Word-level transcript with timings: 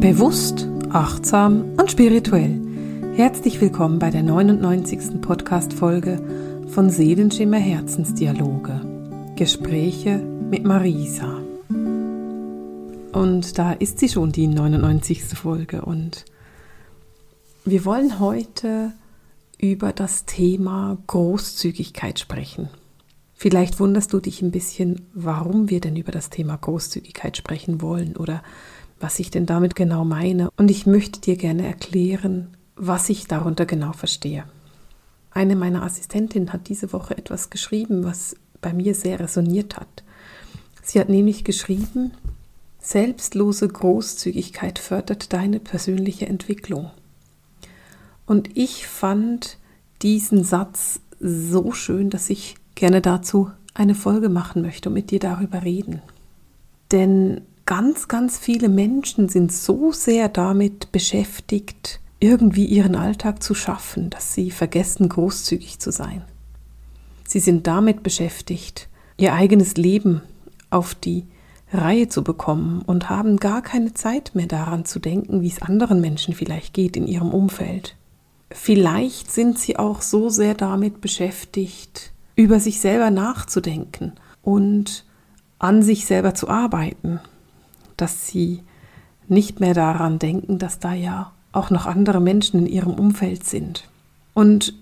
Bewusst, 0.00 0.68
achtsam 0.90 1.74
und 1.76 1.90
spirituell. 1.90 2.60
Herzlich 3.16 3.60
willkommen 3.60 3.98
bei 3.98 4.10
der 4.10 4.22
99. 4.22 5.20
Podcast-Folge 5.20 6.22
von 6.68 6.88
Seelenschimmer 6.88 7.58
Herzensdialoge. 7.58 8.80
Gespräche 9.34 10.18
mit 10.18 10.64
Marisa. 10.64 11.42
Und 13.12 13.58
da 13.58 13.72
ist 13.72 13.98
sie 13.98 14.08
schon, 14.08 14.30
die 14.30 14.46
99. 14.46 15.24
Folge. 15.24 15.82
Und 15.82 16.24
wir 17.64 17.84
wollen 17.84 18.20
heute 18.20 18.92
über 19.60 19.92
das 19.92 20.26
Thema 20.26 20.96
Großzügigkeit 21.08 22.20
sprechen. 22.20 22.68
Vielleicht 23.34 23.80
wunderst 23.80 24.12
du 24.12 24.20
dich 24.20 24.42
ein 24.42 24.52
bisschen, 24.52 25.06
warum 25.12 25.70
wir 25.70 25.80
denn 25.80 25.96
über 25.96 26.12
das 26.12 26.30
Thema 26.30 26.56
Großzügigkeit 26.56 27.36
sprechen 27.36 27.82
wollen 27.82 28.16
oder 28.16 28.44
was 29.00 29.18
ich 29.18 29.30
denn 29.30 29.46
damit 29.46 29.76
genau 29.76 30.04
meine. 30.04 30.50
Und 30.56 30.70
ich 30.70 30.86
möchte 30.86 31.20
dir 31.20 31.36
gerne 31.36 31.66
erklären, 31.66 32.56
was 32.76 33.08
ich 33.08 33.26
darunter 33.26 33.66
genau 33.66 33.92
verstehe. 33.92 34.44
Eine 35.30 35.56
meiner 35.56 35.82
Assistentinnen 35.82 36.52
hat 36.52 36.68
diese 36.68 36.92
Woche 36.92 37.16
etwas 37.16 37.50
geschrieben, 37.50 38.04
was 38.04 38.36
bei 38.60 38.72
mir 38.72 38.94
sehr 38.94 39.20
resoniert 39.20 39.76
hat. 39.76 40.02
Sie 40.82 40.98
hat 40.98 41.08
nämlich 41.08 41.44
geschrieben, 41.44 42.12
selbstlose 42.80 43.68
Großzügigkeit 43.68 44.78
fördert 44.78 45.32
deine 45.32 45.60
persönliche 45.60 46.26
Entwicklung. 46.26 46.90
Und 48.26 48.56
ich 48.56 48.86
fand 48.86 49.58
diesen 50.02 50.44
Satz 50.44 51.00
so 51.20 51.72
schön, 51.72 52.10
dass 52.10 52.30
ich 52.30 52.56
gerne 52.74 53.00
dazu 53.00 53.50
eine 53.74 53.94
Folge 53.94 54.28
machen 54.28 54.62
möchte 54.62 54.88
und 54.88 54.94
mit 54.94 55.10
dir 55.10 55.20
darüber 55.20 55.62
reden. 55.62 56.00
Denn 56.90 57.42
ganz, 57.68 58.08
ganz 58.08 58.38
viele 58.38 58.70
Menschen 58.70 59.28
sind 59.28 59.52
so 59.52 59.92
sehr 59.92 60.30
damit 60.30 60.90
beschäftigt, 60.90 62.00
irgendwie 62.18 62.64
ihren 62.64 62.96
Alltag 62.96 63.42
zu 63.42 63.54
schaffen, 63.54 64.08
dass 64.08 64.32
sie 64.32 64.50
vergessen, 64.50 65.10
großzügig 65.10 65.78
zu 65.78 65.92
sein. 65.92 66.24
Sie 67.26 67.40
sind 67.40 67.66
damit 67.66 68.02
beschäftigt, 68.02 68.88
ihr 69.18 69.34
eigenes 69.34 69.76
Leben 69.76 70.22
auf 70.70 70.94
die 70.94 71.26
Reihe 71.70 72.08
zu 72.08 72.24
bekommen 72.24 72.80
und 72.86 73.10
haben 73.10 73.36
gar 73.36 73.60
keine 73.60 73.92
Zeit 73.92 74.30
mehr 74.32 74.46
daran 74.46 74.86
zu 74.86 74.98
denken, 74.98 75.42
wie 75.42 75.48
es 75.48 75.60
anderen 75.60 76.00
Menschen 76.00 76.32
vielleicht 76.32 76.72
geht 76.72 76.96
in 76.96 77.06
ihrem 77.06 77.32
Umfeld. 77.32 77.96
Vielleicht 78.50 79.30
sind 79.30 79.58
sie 79.58 79.76
auch 79.76 80.00
so 80.00 80.30
sehr 80.30 80.54
damit 80.54 81.02
beschäftigt, 81.02 82.12
über 82.34 82.60
sich 82.60 82.80
selber 82.80 83.10
nachzudenken 83.10 84.14
und 84.40 85.04
an 85.58 85.82
sich 85.82 86.06
selber 86.06 86.32
zu 86.32 86.48
arbeiten, 86.48 87.20
dass 87.98 88.26
sie 88.26 88.62
nicht 89.28 89.60
mehr 89.60 89.74
daran 89.74 90.18
denken, 90.18 90.58
dass 90.58 90.78
da 90.78 90.94
ja 90.94 91.32
auch 91.52 91.70
noch 91.70 91.86
andere 91.86 92.20
Menschen 92.20 92.60
in 92.60 92.66
ihrem 92.66 92.94
Umfeld 92.94 93.44
sind. 93.44 93.88
Und 94.34 94.74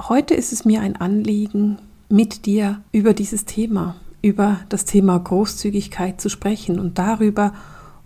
heute 0.00 0.34
ist 0.34 0.52
es 0.52 0.64
mir 0.64 0.80
ein 0.82 0.96
Anliegen, 0.96 1.78
mit 2.08 2.46
dir 2.46 2.80
über 2.92 3.14
dieses 3.14 3.44
Thema, 3.44 3.96
über 4.22 4.60
das 4.68 4.84
Thema 4.84 5.18
Großzügigkeit 5.18 6.20
zu 6.20 6.28
sprechen 6.28 6.78
und 6.78 6.98
darüber, 6.98 7.54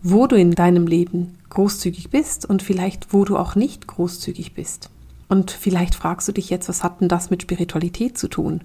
wo 0.02 0.26
du 0.26 0.36
in 0.36 0.52
deinem 0.52 0.86
Leben 0.86 1.34
großzügig 1.50 2.10
bist 2.10 2.46
und 2.46 2.62
vielleicht 2.62 3.12
wo 3.12 3.24
du 3.24 3.36
auch 3.36 3.54
nicht 3.54 3.86
großzügig 3.86 4.54
bist. 4.54 4.90
Und 5.28 5.50
vielleicht 5.50 5.94
fragst 5.94 6.28
du 6.28 6.32
dich 6.32 6.50
jetzt, 6.50 6.68
was 6.68 6.82
hat 6.82 7.00
denn 7.00 7.08
das 7.08 7.30
mit 7.30 7.42
Spiritualität 7.42 8.16
zu 8.16 8.28
tun? 8.28 8.62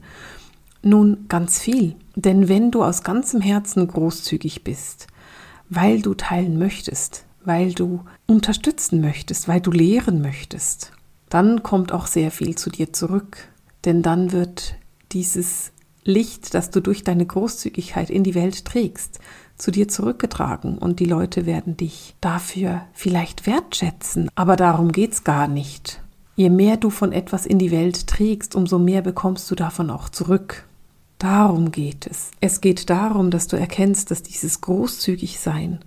Nun, 0.82 1.26
ganz 1.30 1.60
viel. 1.60 1.96
Denn 2.16 2.48
wenn 2.48 2.72
du 2.72 2.84
aus 2.84 3.04
ganzem 3.04 3.42
Herzen 3.42 3.88
großzügig 3.88 4.64
bist, 4.64 5.08
weil 5.76 6.02
du 6.02 6.14
teilen 6.14 6.58
möchtest, 6.58 7.26
weil 7.46 7.74
du 7.74 8.04
unterstützen 8.26 9.02
möchtest, 9.02 9.48
weil 9.48 9.62
du 9.62 9.72
lehren 9.72 10.22
möchtest, 10.22 10.92
dann 11.30 11.64
kommt 11.64 11.92
auch 11.92 12.08
sehr 12.08 12.32
viel 12.32 12.56
zu 12.56 12.70
dir 12.70 12.94
zurück. 12.94 13.38
Denn 13.86 14.02
dann 14.02 14.32
wird 14.32 14.76
dieses 15.12 15.72
Licht, 16.04 16.54
das 16.54 16.70
du 16.70 16.82
durch 16.82 17.04
deine 17.04 17.26
Großzügigkeit 17.26 18.10
in 18.10 18.24
die 18.24 18.36
Welt 18.36 18.66
trägst, 18.66 19.20
zu 19.58 19.72
dir 19.72 19.88
zurückgetragen 19.88 20.78
und 20.78 21.00
die 21.00 21.06
Leute 21.06 21.46
werden 21.46 21.78
dich 21.78 22.16
dafür 22.22 22.82
vielleicht 22.94 23.46
wertschätzen. 23.46 24.30
Aber 24.36 24.56
darum 24.56 24.92
geht's 24.92 25.24
gar 25.24 25.48
nicht. 25.48 26.02
Je 26.36 26.50
mehr 26.50 26.78
du 26.78 26.90
von 26.90 27.12
etwas 27.12 27.46
in 27.46 27.60
die 27.60 27.72
Welt 27.72 28.08
trägst, 28.08 28.56
umso 28.56 28.80
mehr 28.80 29.02
bekommst 29.02 29.50
du 29.52 29.56
davon 29.56 29.90
auch 29.90 30.10
zurück. 30.10 30.66
Darum 31.24 31.72
geht 31.72 32.06
es. 32.06 32.32
Es 32.42 32.60
geht 32.60 32.90
darum, 32.90 33.32
dass 33.32 33.48
du 33.48 33.56
erkennst, 33.56 34.12
dass 34.12 34.24
dieses 34.24 34.60
Großzügigsein 34.60 35.80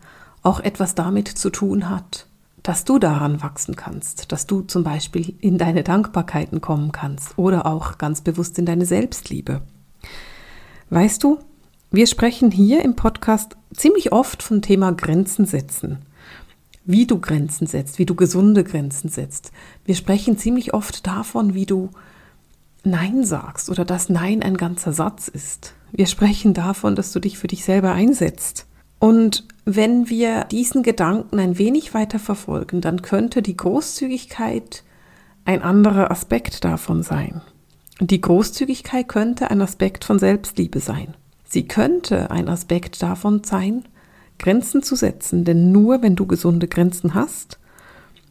auch 0.42 0.60
etwas 0.60 0.94
damit 0.94 1.28
zu 1.28 1.50
tun 1.50 1.90
hat, 1.90 2.26
dass 2.62 2.84
du 2.84 2.98
daran 2.98 3.42
wachsen 3.42 3.76
kannst, 3.76 4.32
dass 4.32 4.46
du 4.46 4.62
zum 4.62 4.82
Beispiel 4.82 5.34
in 5.40 5.58
deine 5.58 5.82
Dankbarkeiten 5.82 6.62
kommen 6.62 6.90
kannst 6.90 7.36
oder 7.36 7.66
auch 7.66 7.98
ganz 7.98 8.22
bewusst 8.22 8.58
in 8.58 8.64
deine 8.64 8.86
Selbstliebe. 8.86 9.60
Weißt 10.88 11.22
du, 11.22 11.38
wir 11.90 12.06
sprechen 12.06 12.50
hier 12.50 12.82
im 12.82 12.96
Podcast 12.96 13.58
ziemlich 13.74 14.12
oft 14.12 14.42
vom 14.42 14.62
Thema 14.62 14.92
Grenzen 14.92 15.44
setzen 15.44 15.98
wie 16.88 17.04
du 17.04 17.18
Grenzen 17.18 17.66
setzt, 17.66 17.98
wie 17.98 18.06
du 18.06 18.14
gesunde 18.14 18.62
Grenzen 18.62 19.08
setzt. 19.08 19.50
Wir 19.84 19.96
sprechen 19.96 20.38
ziemlich 20.38 20.72
oft 20.72 21.04
davon, 21.04 21.52
wie 21.52 21.66
du 21.66 21.90
Nein 22.86 23.24
sagst 23.24 23.68
oder 23.68 23.84
dass 23.84 24.08
Nein 24.08 24.42
ein 24.42 24.56
ganzer 24.56 24.92
Satz 24.92 25.28
ist. 25.28 25.74
Wir 25.92 26.06
sprechen 26.06 26.54
davon, 26.54 26.94
dass 26.94 27.12
du 27.12 27.20
dich 27.20 27.38
für 27.38 27.48
dich 27.48 27.64
selber 27.64 27.92
einsetzt. 27.92 28.66
Und 28.98 29.46
wenn 29.64 30.08
wir 30.08 30.44
diesen 30.44 30.82
Gedanken 30.82 31.38
ein 31.38 31.58
wenig 31.58 31.94
weiter 31.94 32.18
verfolgen, 32.18 32.80
dann 32.80 33.02
könnte 33.02 33.42
die 33.42 33.56
Großzügigkeit 33.56 34.84
ein 35.44 35.62
anderer 35.62 36.10
Aspekt 36.10 36.64
davon 36.64 37.02
sein. 37.02 37.42
Die 38.00 38.20
Großzügigkeit 38.20 39.08
könnte 39.08 39.50
ein 39.50 39.60
Aspekt 39.60 40.04
von 40.04 40.18
Selbstliebe 40.18 40.80
sein. 40.80 41.14
Sie 41.48 41.66
könnte 41.66 42.30
ein 42.30 42.48
Aspekt 42.48 43.02
davon 43.02 43.42
sein, 43.44 43.84
Grenzen 44.38 44.82
zu 44.82 44.96
setzen, 44.96 45.44
denn 45.44 45.72
nur 45.72 46.02
wenn 46.02 46.16
du 46.16 46.26
gesunde 46.26 46.68
Grenzen 46.68 47.14
hast 47.14 47.58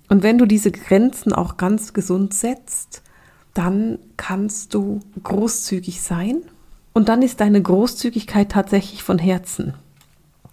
und 0.07 0.23
wenn 0.23 0.37
du 0.37 0.45
diese 0.45 0.71
Grenzen 0.71 1.33
auch 1.33 1.57
ganz 1.57 1.93
gesund 1.93 2.33
setzt, 2.33 3.01
dann 3.55 3.97
kannst 4.17 4.73
du 4.75 4.99
großzügig 5.23 6.01
sein 6.01 6.41
und 6.93 7.09
dann 7.09 7.23
ist 7.23 7.39
deine 7.39 7.61
Großzügigkeit 7.61 8.51
tatsächlich 8.51 9.01
von 9.01 9.17
Herzen 9.17 9.73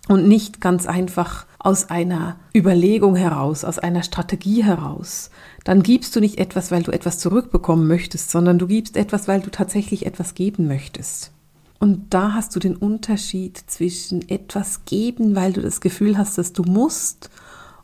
und 0.08 0.26
nicht 0.26 0.60
ganz 0.60 0.86
einfach 0.86 1.46
aus 1.58 1.90
einer 1.90 2.36
Überlegung 2.54 3.14
heraus, 3.14 3.64
aus 3.64 3.78
einer 3.78 4.02
Strategie 4.02 4.64
heraus. 4.64 5.30
Dann 5.64 5.82
gibst 5.82 6.16
du 6.16 6.20
nicht 6.20 6.38
etwas, 6.38 6.70
weil 6.70 6.82
du 6.82 6.90
etwas 6.90 7.18
zurückbekommen 7.18 7.86
möchtest, 7.86 8.30
sondern 8.30 8.58
du 8.58 8.66
gibst 8.66 8.96
etwas, 8.96 9.28
weil 9.28 9.40
du 9.40 9.50
tatsächlich 9.50 10.06
etwas 10.06 10.34
geben 10.34 10.66
möchtest. 10.66 11.30
Und 11.78 12.14
da 12.14 12.32
hast 12.32 12.54
du 12.54 12.60
den 12.60 12.76
Unterschied 12.76 13.58
zwischen 13.66 14.28
etwas 14.28 14.84
geben, 14.84 15.34
weil 15.34 15.52
du 15.52 15.60
das 15.60 15.80
Gefühl 15.80 16.16
hast, 16.16 16.38
dass 16.38 16.52
du 16.52 16.62
musst, 16.62 17.30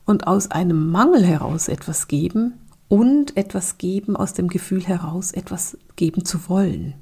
und 0.08 0.26
aus 0.26 0.50
einem 0.50 0.90
Mangel 0.90 1.22
heraus 1.22 1.68
etwas 1.68 2.08
geben 2.08 2.54
und 2.88 3.36
etwas 3.36 3.78
geben 3.78 4.16
aus 4.16 4.32
dem 4.32 4.48
Gefühl 4.48 4.84
heraus, 4.84 5.32
etwas 5.32 5.76
geben 5.96 6.24
zu 6.24 6.48
wollen. 6.48 6.94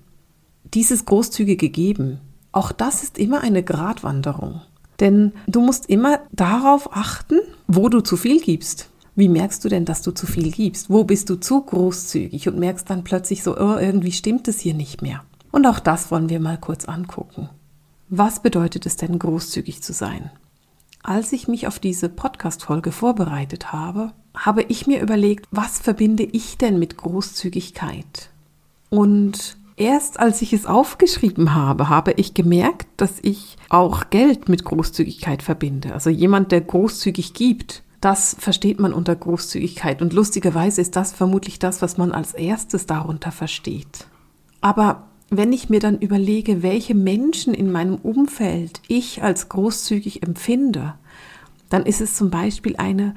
Dieses 0.75 1.05
großzügige 1.05 1.69
Geben, 1.71 2.21
auch 2.53 2.73
das 2.73 3.03
ist 3.03 3.19
immer 3.19 3.41
eine 3.41 3.63
Gratwanderung. 3.63 4.61
Denn 5.01 5.33
du 5.47 5.61
musst 5.61 5.87
immer 5.87 6.21
darauf 6.33 6.97
achten, 6.97 7.39
wo 7.69 7.89
du 7.89 8.01
zu 8.01 8.17
viel 8.17 8.41
gibst. 8.41 8.91
Wie 9.15 9.29
merkst 9.29 9.65
du 9.65 9.69
denn, 9.69 9.85
dass 9.85 10.03
du 10.03 10.11
zu 10.11 10.27
viel 10.27 10.51
gibst? 10.51 10.91
Wo 10.91 11.05
bist 11.05 11.31
du 11.31 11.37
zu 11.37 11.63
großzügig 11.63 12.49
und 12.49 12.59
merkst 12.59 12.89
dann 12.91 13.05
plötzlich 13.05 13.43
so, 13.43 13.57
oh, 13.57 13.77
irgendwie 13.77 14.13
stimmt 14.13 14.49
es 14.49 14.61
hier 14.61 14.75
nicht 14.75 15.03
mehr? 15.03 15.23
Und 15.53 15.67
auch 15.67 15.81
das 15.81 16.11
wollen 16.11 16.29
wir 16.29 16.41
mal 16.41 16.59
kurz 16.59 16.85
angucken. 16.87 17.49
Was 18.09 18.41
bedeutet 18.41 18.87
es 18.87 18.97
denn, 18.97 19.19
großzügig 19.19 19.83
zu 19.83 19.93
sein? 19.93 20.31
Als 21.03 21.33
ich 21.33 21.49
mich 21.49 21.67
auf 21.67 21.79
diese 21.79 22.09
Podcast-Folge 22.09 22.93
vorbereitet 22.93 23.73
habe, 23.73 24.13
habe 24.37 24.63
ich 24.63 24.87
mir 24.87 25.01
überlegt, 25.01 25.47
was 25.51 25.79
verbinde 25.79 26.23
ich 26.23 26.59
denn 26.59 26.79
mit 26.79 26.97
Großzügigkeit? 26.97 28.31
Und 28.91 29.57
erst 29.77 30.21
als 30.21 30.43
ich 30.43 30.53
es 30.53 30.67
aufgeschrieben 30.67 31.55
habe, 31.55 31.89
habe 31.89 32.13
ich 32.13 32.35
gemerkt, 32.35 32.87
dass 32.97 33.15
ich 33.23 33.57
auch 33.69 34.11
Geld 34.11 34.49
mit 34.49 34.65
Großzügigkeit 34.65 35.43
verbinde. 35.43 35.93
Also 35.93 36.11
jemand, 36.11 36.53
der 36.53 36.61
großzügig 36.61 37.35
gibt, 37.35 37.83
das 38.01 38.37
versteht 38.39 38.79
man 38.79 38.93
unter 38.93 39.17
Großzügigkeit. 39.17 40.03
Und 40.03 40.13
lustigerweise 40.13 40.81
ist 40.81 40.97
das 40.97 41.13
vermutlich 41.13 41.59
das, 41.59 41.83
was 41.83 41.97
man 41.97 42.13
als 42.13 42.35
erstes 42.35 42.87
darunter 42.87 43.33
versteht. 43.33 44.07
Aber 44.61 45.09
wenn 45.31 45.53
ich 45.53 45.69
mir 45.69 45.81
dann 45.81 45.99
überlege, 45.99 46.63
welche 46.63 46.95
Menschen 46.95 47.53
in 47.53 47.73
meinem 47.73 47.97
Umfeld 47.97 48.81
ich 48.87 49.23
als 49.23 49.49
großzügig 49.49 50.23
empfinde, 50.23 50.95
dann 51.69 51.85
ist 51.85 52.01
es 52.01 52.15
zum 52.15 52.31
Beispiel 52.31 52.77
eine 52.77 53.15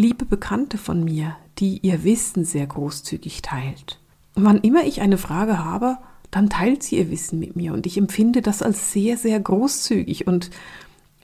liebe 0.00 0.24
Bekannte 0.24 0.78
von 0.78 1.04
mir, 1.04 1.36
die 1.58 1.78
ihr 1.78 2.04
Wissen 2.04 2.44
sehr 2.44 2.66
großzügig 2.66 3.42
teilt. 3.42 4.00
Wann 4.34 4.58
immer 4.58 4.84
ich 4.84 5.02
eine 5.02 5.18
Frage 5.18 5.62
habe, 5.62 5.98
dann 6.30 6.48
teilt 6.48 6.82
sie 6.82 6.96
ihr 6.96 7.10
Wissen 7.10 7.38
mit 7.38 7.54
mir 7.54 7.74
und 7.74 7.86
ich 7.86 7.98
empfinde 7.98 8.40
das 8.40 8.62
als 8.62 8.92
sehr, 8.92 9.16
sehr 9.16 9.38
großzügig 9.38 10.26
und 10.26 10.50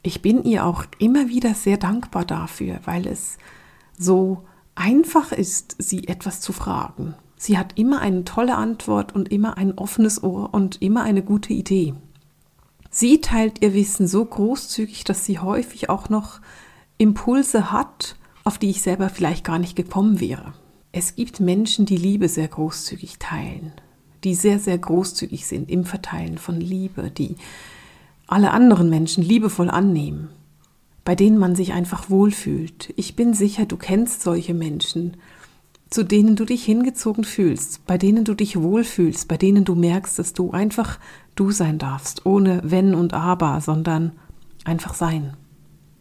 ich 0.03 0.21
bin 0.21 0.45
ihr 0.45 0.67
auch 0.67 0.85
immer 0.99 1.29
wieder 1.29 1.55
sehr 1.55 1.79
dankbar 1.79 2.25
dafür, 2.25 2.81
weil 2.85 3.07
es 3.07 3.39
so 3.99 4.45
einfach 4.75 5.33
ist, 5.33 5.77
sie 5.79 6.07
etwas 6.07 6.41
zu 6.41 6.53
fragen. 6.53 7.15
Sie 7.37 7.57
hat 7.59 7.79
immer 7.79 8.01
eine 8.01 8.25
tolle 8.25 8.57
Antwort 8.57 9.15
und 9.15 9.31
immer 9.31 9.57
ein 9.57 9.77
offenes 9.79 10.23
Ohr 10.23 10.53
und 10.53 10.83
immer 10.83 11.03
eine 11.03 11.23
gute 11.23 11.53
Idee. 11.53 11.95
Sie 12.91 13.21
teilt 13.21 13.63
ihr 13.63 13.75
Wissen 13.75 14.07
so 14.07 14.25
großzügig, 14.25 15.05
dass 15.05 15.25
sie 15.25 15.39
häufig 15.39 15.89
auch 15.89 16.09
noch 16.09 16.41
Impulse 16.99 17.73
hat, 17.73 18.17
auf 18.47 18.59
die 18.59 18.71
ich 18.71 18.81
selber 18.81 19.09
vielleicht 19.09 19.43
gar 19.43 19.59
nicht 19.59 19.75
gekommen 19.75 20.21
wäre. 20.21 20.53
Es 20.93 21.17
gibt 21.17 21.41
Menschen, 21.41 21.85
die 21.85 21.97
Liebe 21.97 22.29
sehr 22.29 22.47
großzügig 22.47 23.19
teilen, 23.19 23.73
die 24.23 24.37
sehr, 24.37 24.61
sehr 24.61 24.79
großzügig 24.79 25.47
sind 25.47 25.69
im 25.69 25.85
Verteilen 25.85 26.39
von 26.39 26.61
Liebe, 26.61 27.11
die 27.11 27.35
alle 28.29 28.53
anderen 28.53 28.89
Menschen 28.89 29.25
liebevoll 29.25 29.69
annehmen, 29.69 30.29
bei 31.05 31.17
denen 31.17 31.39
man 31.39 31.57
sich 31.57 31.73
einfach 31.73 32.09
wohlfühlt. 32.09 32.95
Ich 32.95 33.17
bin 33.17 33.35
sicher, 33.35 33.67
du 33.67 33.77
kennst 33.77 34.23
solche 34.23 34.55
Menschen, 34.55 35.17
zu 35.91 36.05
denen 36.05 36.37
du 36.37 36.45
dich 36.45 36.65
hingezogen 36.65 37.25
fühlst, 37.25 37.85
bei 37.87 37.99
denen 37.99 38.25
du 38.25 38.35
dich 38.35 38.61
wohlfühlst, 38.63 39.27
bei 39.27 39.37
denen 39.37 39.65
du 39.65 39.75
merkst, 39.75 40.21
dass 40.21 40.35
du 40.35 40.53
einfach 40.53 41.01
du 41.35 41.51
sein 41.51 41.79
darfst, 41.79 42.27
ohne 42.27 42.61
wenn 42.63 42.95
und 42.95 43.13
aber, 43.13 43.61
sondern 43.61 44.13
einfach 44.65 44.95
sein. 44.95 45.37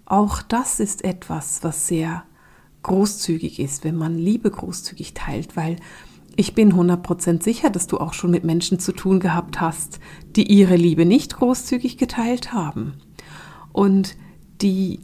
Auch 0.06 0.44
das 0.44 0.80
ist 0.80 1.04
etwas, 1.04 1.64
was 1.64 1.88
sehr 1.88 2.24
großzügig 2.86 3.60
ist, 3.60 3.84
wenn 3.84 3.96
man 3.96 4.16
Liebe 4.18 4.52
großzügig 4.52 5.16
teilt, 5.16 5.58
weil 5.58 5.78
ich 6.36 6.54
bin 6.54 6.74
100% 6.74 7.42
sicher, 7.42 7.70
dass 7.72 7.88
du 7.88 7.98
auch 7.98 8.14
schon 8.14 8.30
mit 8.30 8.44
Menschen 8.44 8.80
zu 8.80 8.92
tun 8.92 9.20
gehabt 9.20 9.60
hast, 9.60 10.00
die 10.36 10.52
ihre 10.52 10.76
Liebe 10.76 11.06
nicht 11.06 11.38
großzügig 11.38 11.98
geteilt 11.98 12.54
haben 12.54 12.94
und 13.72 14.16
die 14.62 15.00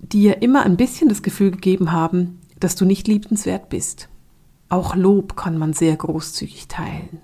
dir 0.00 0.42
immer 0.42 0.62
ein 0.62 0.76
bisschen 0.76 1.08
das 1.08 1.22
Gefühl 1.22 1.50
gegeben 1.50 1.90
haben, 1.90 2.38
dass 2.60 2.76
du 2.76 2.84
nicht 2.84 3.08
liebenswert 3.08 3.68
bist. 3.68 4.08
Auch 4.68 4.94
Lob 4.94 5.36
kann 5.36 5.58
man 5.58 5.72
sehr 5.72 5.96
großzügig 5.96 6.68
teilen. 6.68 7.18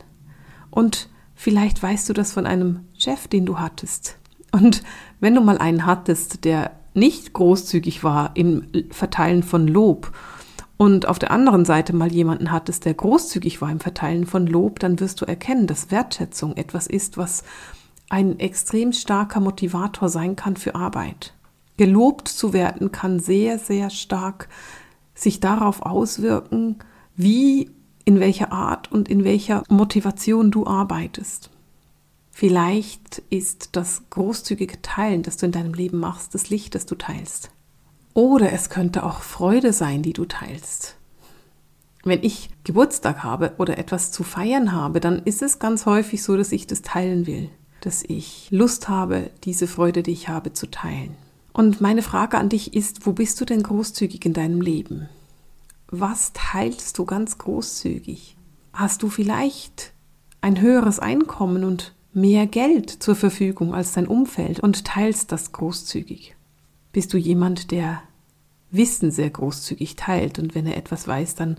Und 0.71 1.09
vielleicht 1.35 1.81
weißt 1.83 2.09
du 2.09 2.15
das 2.15 2.33
von 2.33 2.47
einem 2.47 2.81
Chef, 2.99 3.29
den 3.29 3.47
du 3.47 3.59
hattest. 3.59 4.19
Und 4.51 4.83
wenn 5.21 5.35
du 5.35 5.41
mal 5.41 5.59
einen 5.59 5.87
hattest, 5.87 6.45
der 6.45 6.80
nicht 6.95 7.33
großzügig 7.33 8.03
war 8.05 8.33
im 8.35 8.67
Verteilen 8.91 9.43
von 9.43 9.67
Lob 9.67 10.13
und 10.81 11.07
auf 11.07 11.19
der 11.19 11.31
anderen 11.31 11.67
Seite 11.67 11.95
mal 11.95 12.11
jemanden 12.11 12.51
hattest, 12.51 12.87
der 12.87 12.95
großzügig 12.95 13.61
war 13.61 13.71
im 13.71 13.81
Verteilen 13.81 14.25
von 14.25 14.47
Lob, 14.47 14.79
dann 14.79 14.99
wirst 14.99 15.21
du 15.21 15.27
erkennen, 15.27 15.67
dass 15.67 15.91
Wertschätzung 15.91 16.57
etwas 16.57 16.87
ist, 16.87 17.19
was 17.19 17.45
ein 18.09 18.39
extrem 18.41 18.95
starker 18.95 19.41
Motivator 19.41 20.09
sein 20.09 20.37
kann 20.37 20.57
für 20.57 20.75
Arbeit. 20.75 21.35
Gelobt 21.77 22.29
zu 22.29 22.55
werden 22.55 22.93
kann 22.93 23.21
sehr, 23.21 23.59
sehr 23.59 23.91
stark 23.91 24.49
sich 25.15 25.39
darauf 25.39 25.83
auswirken, 25.83 26.77
wie, 27.15 27.71
in 28.07 28.19
welcher 28.19 28.51
Art 28.51 28.91
und 28.91 29.11
in 29.11 29.23
welcher 29.23 29.65
Motivation 29.69 30.51
du 30.51 30.67
arbeitest. 30.67 31.51
Vielleicht 32.31 33.23
ist 33.31 33.71
das 33.73 34.03
großzügige 34.11 34.81
Teilen, 34.83 35.23
das 35.23 35.37
du 35.37 35.47
in 35.47 35.53
deinem 35.53 35.75
Leben 35.75 35.99
machst, 35.99 36.35
das 36.35 36.51
Licht, 36.51 36.75
das 36.75 36.87
du 36.87 36.95
teilst. 36.95 37.51
Oder 38.15 38.53
es 38.53 38.71
könnte 38.71 39.05
auch 39.05 39.21
Freude 39.21 39.73
sein, 39.73 40.03
die 40.03 40.13
du 40.13 40.25
teilst. 40.25 40.97
Wenn 42.03 42.23
ich 42.23 42.49
Geburtstag 42.65 43.23
habe 43.23 43.53
oder 43.59 43.77
etwas 43.77 44.11
zu 44.11 44.25
feiern 44.25 44.73
habe, 44.73 45.01
dann 45.01 45.19
ist 45.21 45.43
es 45.43 45.59
ganz 45.59 45.85
häufig 45.85 46.23
so, 46.23 46.37
dass 46.37 46.53
ich 46.53 46.67
das 46.67 46.83
teilen 46.83 47.27
will, 47.27 47.51
dass 47.83 48.03
ich 48.03 48.49
Lust 48.51 48.89
habe, 48.89 49.31
diese 49.45 49.67
Freude, 49.67 50.03
die 50.03 50.13
ich 50.13 50.29
habe, 50.29 50.53
zu 50.55 50.71
teilen. 50.71 51.17
Und 51.53 51.81
meine 51.81 52.03
Frage 52.03 52.39
an 52.39 52.49
dich 52.49 52.75
ist, 52.75 53.07
wo 53.07 53.13
bist 53.13 53.41
du 53.41 53.45
denn 53.45 53.63
großzügig 53.63 54.25
in 54.25 54.33
deinem 54.33 54.63
Leben? 54.63 55.09
Was 55.89 56.33
teilst 56.33 56.99
du 56.99 57.05
ganz 57.05 57.37
großzügig? 57.37 58.37
Hast 58.73 59.03
du 59.03 59.11
vielleicht 59.11 59.93
ein 60.41 60.61
höheres 60.61 61.01
Einkommen 61.01 61.65
und 61.65 61.95
mehr 62.13 62.47
Geld 62.47 62.91
zur 62.91 63.15
Verfügung 63.15 63.75
als 63.75 63.93
dein 63.93 64.07
Umfeld 64.07 64.61
und 64.61 64.85
teilst 64.85 65.33
das 65.33 65.53
großzügig? 65.53 66.37
Bist 66.93 67.13
du 67.13 67.19
jemand, 67.19 67.71
der 67.71 68.03
Wissen 68.71 69.11
sehr 69.11 69.31
großzügig 69.31 69.97
teilt 69.97 70.39
und 70.39 70.55
wenn 70.55 70.67
er 70.67 70.77
etwas 70.77 71.07
weiß, 71.07 71.35
dann 71.35 71.59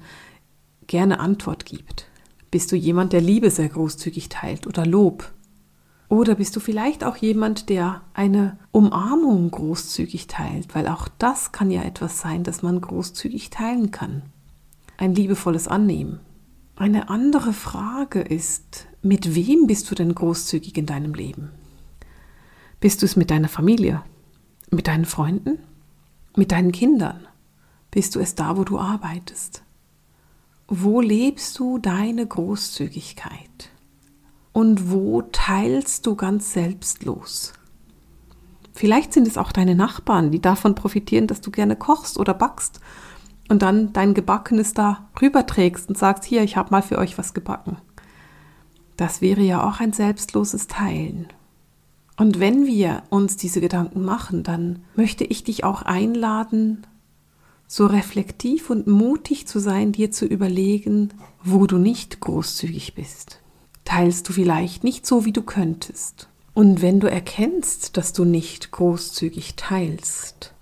gerne 0.87 1.19
Antwort 1.19 1.65
gibt? 1.65 2.07
Bist 2.51 2.71
du 2.71 2.75
jemand, 2.75 3.13
der 3.13 3.21
Liebe 3.21 3.49
sehr 3.49 3.69
großzügig 3.69 4.29
teilt 4.29 4.67
oder 4.67 4.85
Lob? 4.85 5.31
Oder 6.09 6.35
bist 6.35 6.53
du 6.57 6.59
vielleicht 6.59 7.05
auch 7.05 7.15
jemand, 7.15 7.69
der 7.69 8.01
eine 8.13 8.57
Umarmung 8.73 9.49
großzügig 9.49 10.27
teilt, 10.27 10.75
weil 10.75 10.89
auch 10.89 11.07
das 11.17 11.53
kann 11.53 11.71
ja 11.71 11.83
etwas 11.83 12.19
sein, 12.19 12.43
das 12.43 12.61
man 12.61 12.81
großzügig 12.81 13.49
teilen 13.49 13.91
kann. 13.91 14.23
Ein 14.97 15.15
liebevolles 15.15 15.69
Annehmen. 15.69 16.19
Eine 16.75 17.09
andere 17.09 17.53
Frage 17.53 18.19
ist, 18.19 18.87
mit 19.01 19.35
wem 19.35 19.67
bist 19.67 19.89
du 19.89 19.95
denn 19.95 20.13
großzügig 20.13 20.77
in 20.77 20.85
deinem 20.85 21.13
Leben? 21.13 21.51
Bist 22.79 23.01
du 23.01 23.05
es 23.05 23.15
mit 23.15 23.31
deiner 23.31 23.47
Familie? 23.47 24.03
Mit 24.69 24.87
deinen 24.87 25.05
Freunden? 25.05 25.59
Mit 26.35 26.51
deinen 26.51 26.71
Kindern? 26.71 27.27
Bist 27.89 28.15
du 28.15 28.19
es 28.19 28.35
da, 28.35 28.57
wo 28.57 28.63
du 28.63 28.79
arbeitest? 28.79 29.63
Wo 30.67 31.01
lebst 31.01 31.59
du 31.59 31.79
deine 31.79 32.25
Großzügigkeit? 32.25 33.69
Und 34.53 34.91
wo 34.91 35.21
teilst 35.23 36.05
du 36.05 36.15
ganz 36.15 36.53
selbstlos? 36.53 37.53
Vielleicht 38.73 39.13
sind 39.13 39.27
es 39.27 39.37
auch 39.37 39.51
deine 39.51 39.75
Nachbarn, 39.75 40.31
die 40.31 40.41
davon 40.41 40.75
profitieren, 40.75 41.27
dass 41.27 41.41
du 41.41 41.51
gerne 41.51 41.75
kochst 41.75 42.17
oder 42.17 42.33
backst 42.33 42.79
und 43.49 43.61
dann 43.61 43.93
dein 43.93 44.13
Gebackenes 44.13 44.73
da 44.73 45.09
rüberträgst 45.21 45.89
und 45.89 45.97
sagst, 45.97 46.23
hier, 46.23 46.43
ich 46.43 46.55
habe 46.55 46.71
mal 46.71 46.81
für 46.81 46.97
euch 46.97 47.17
was 47.17 47.33
gebacken. 47.33 47.77
Das 49.01 49.19
wäre 49.19 49.41
ja 49.41 49.67
auch 49.67 49.79
ein 49.79 49.93
selbstloses 49.93 50.67
Teilen. 50.67 51.25
Und 52.17 52.39
wenn 52.39 52.67
wir 52.67 53.01
uns 53.09 53.35
diese 53.35 53.59
Gedanken 53.59 54.05
machen, 54.05 54.43
dann 54.43 54.83
möchte 54.95 55.23
ich 55.23 55.43
dich 55.43 55.63
auch 55.63 55.81
einladen, 55.81 56.85
so 57.65 57.87
reflektiv 57.87 58.69
und 58.69 58.85
mutig 58.85 59.47
zu 59.47 59.57
sein, 59.57 59.91
dir 59.91 60.11
zu 60.11 60.27
überlegen, 60.27 61.15
wo 61.43 61.65
du 61.65 61.79
nicht 61.79 62.19
großzügig 62.19 62.93
bist. 62.93 63.39
Teilst 63.85 64.29
du 64.29 64.33
vielleicht 64.33 64.83
nicht 64.83 65.07
so, 65.07 65.25
wie 65.25 65.33
du 65.33 65.41
könntest. 65.41 66.29
Und 66.53 66.83
wenn 66.83 66.99
du 66.99 67.09
erkennst, 67.09 67.97
dass 67.97 68.13
du 68.13 68.23
nicht 68.23 68.69
großzügig 68.69 69.55
teilst, 69.55 70.53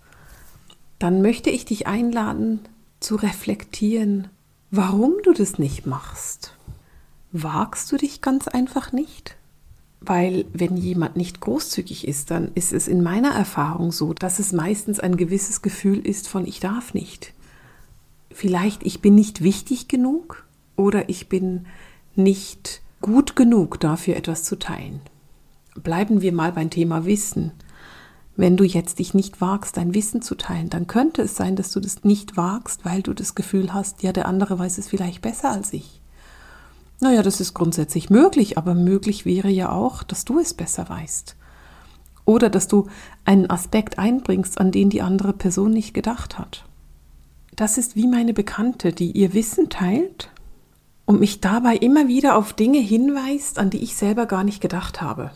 dann 0.97 1.21
möchte 1.21 1.49
ich 1.49 1.65
dich 1.65 1.87
einladen, 1.87 2.61
zu 3.01 3.17
reflektieren, 3.17 4.29
warum 4.71 5.15
du 5.25 5.33
das 5.33 5.59
nicht 5.59 5.85
machst. 5.85 6.53
Wagst 7.31 7.91
du 7.91 7.97
dich 7.97 8.21
ganz 8.21 8.47
einfach 8.47 8.91
nicht? 8.91 9.35
Weil 10.01 10.45
wenn 10.53 10.77
jemand 10.77 11.15
nicht 11.15 11.41
großzügig 11.41 12.07
ist, 12.07 12.31
dann 12.31 12.51
ist 12.55 12.73
es 12.73 12.87
in 12.87 13.03
meiner 13.03 13.31
Erfahrung 13.31 13.91
so, 13.91 14.13
dass 14.13 14.39
es 14.39 14.51
meistens 14.51 14.99
ein 14.99 15.17
gewisses 15.17 15.61
Gefühl 15.61 15.99
ist 15.99 16.27
von 16.27 16.47
ich 16.47 16.59
darf 16.59 16.93
nicht. 16.93 17.33
Vielleicht 18.31 18.83
ich 18.83 19.01
bin 19.01 19.13
nicht 19.15 19.43
wichtig 19.43 19.87
genug 19.87 20.45
oder 20.75 21.09
ich 21.09 21.29
bin 21.29 21.65
nicht 22.15 22.81
gut 23.01 23.35
genug 23.35 23.79
dafür 23.79 24.15
etwas 24.15 24.43
zu 24.43 24.57
teilen. 24.57 25.01
Bleiben 25.75 26.21
wir 26.21 26.33
mal 26.33 26.51
beim 26.51 26.69
Thema 26.69 27.05
Wissen. 27.05 27.51
Wenn 28.35 28.57
du 28.57 28.63
jetzt 28.63 28.99
dich 28.99 29.13
nicht 29.13 29.41
wagst, 29.41 29.77
dein 29.77 29.93
Wissen 29.93 30.21
zu 30.21 30.35
teilen, 30.35 30.69
dann 30.69 30.87
könnte 30.87 31.21
es 31.21 31.35
sein, 31.35 31.57
dass 31.57 31.71
du 31.71 31.79
das 31.79 32.03
nicht 32.03 32.37
wagst, 32.37 32.85
weil 32.85 33.01
du 33.01 33.13
das 33.13 33.35
Gefühl 33.35 33.73
hast, 33.73 34.01
ja, 34.01 34.13
der 34.13 34.27
andere 34.27 34.57
weiß 34.57 34.77
es 34.77 34.87
vielleicht 34.87 35.21
besser 35.21 35.51
als 35.51 35.73
ich. 35.73 35.98
Naja, 37.01 37.23
das 37.23 37.39
ist 37.39 37.53
grundsätzlich 37.53 38.09
möglich, 38.09 38.57
aber 38.57 38.73
möglich 38.73 39.25
wäre 39.25 39.49
ja 39.49 39.71
auch, 39.71 40.03
dass 40.03 40.25
du 40.25 40.39
es 40.39 40.53
besser 40.53 40.89
weißt. 40.89 41.35
Oder 42.25 42.49
dass 42.49 42.67
du 42.67 42.87
einen 43.25 43.49
Aspekt 43.49 43.97
einbringst, 43.97 44.59
an 44.59 44.71
den 44.71 44.89
die 44.89 45.01
andere 45.01 45.33
Person 45.33 45.71
nicht 45.71 45.93
gedacht 45.93 46.37
hat. 46.37 46.65
Das 47.55 47.77
ist 47.77 47.95
wie 47.95 48.07
meine 48.07 48.33
Bekannte, 48.33 48.91
die 48.93 49.11
ihr 49.11 49.33
Wissen 49.33 49.69
teilt 49.69 50.29
und 51.05 51.19
mich 51.19 51.41
dabei 51.41 51.75
immer 51.75 52.07
wieder 52.07 52.37
auf 52.37 52.53
Dinge 52.53 52.79
hinweist, 52.79 53.57
an 53.57 53.69
die 53.69 53.79
ich 53.81 53.95
selber 53.95 54.25
gar 54.25 54.43
nicht 54.43 54.61
gedacht 54.61 55.01
habe. 55.01 55.31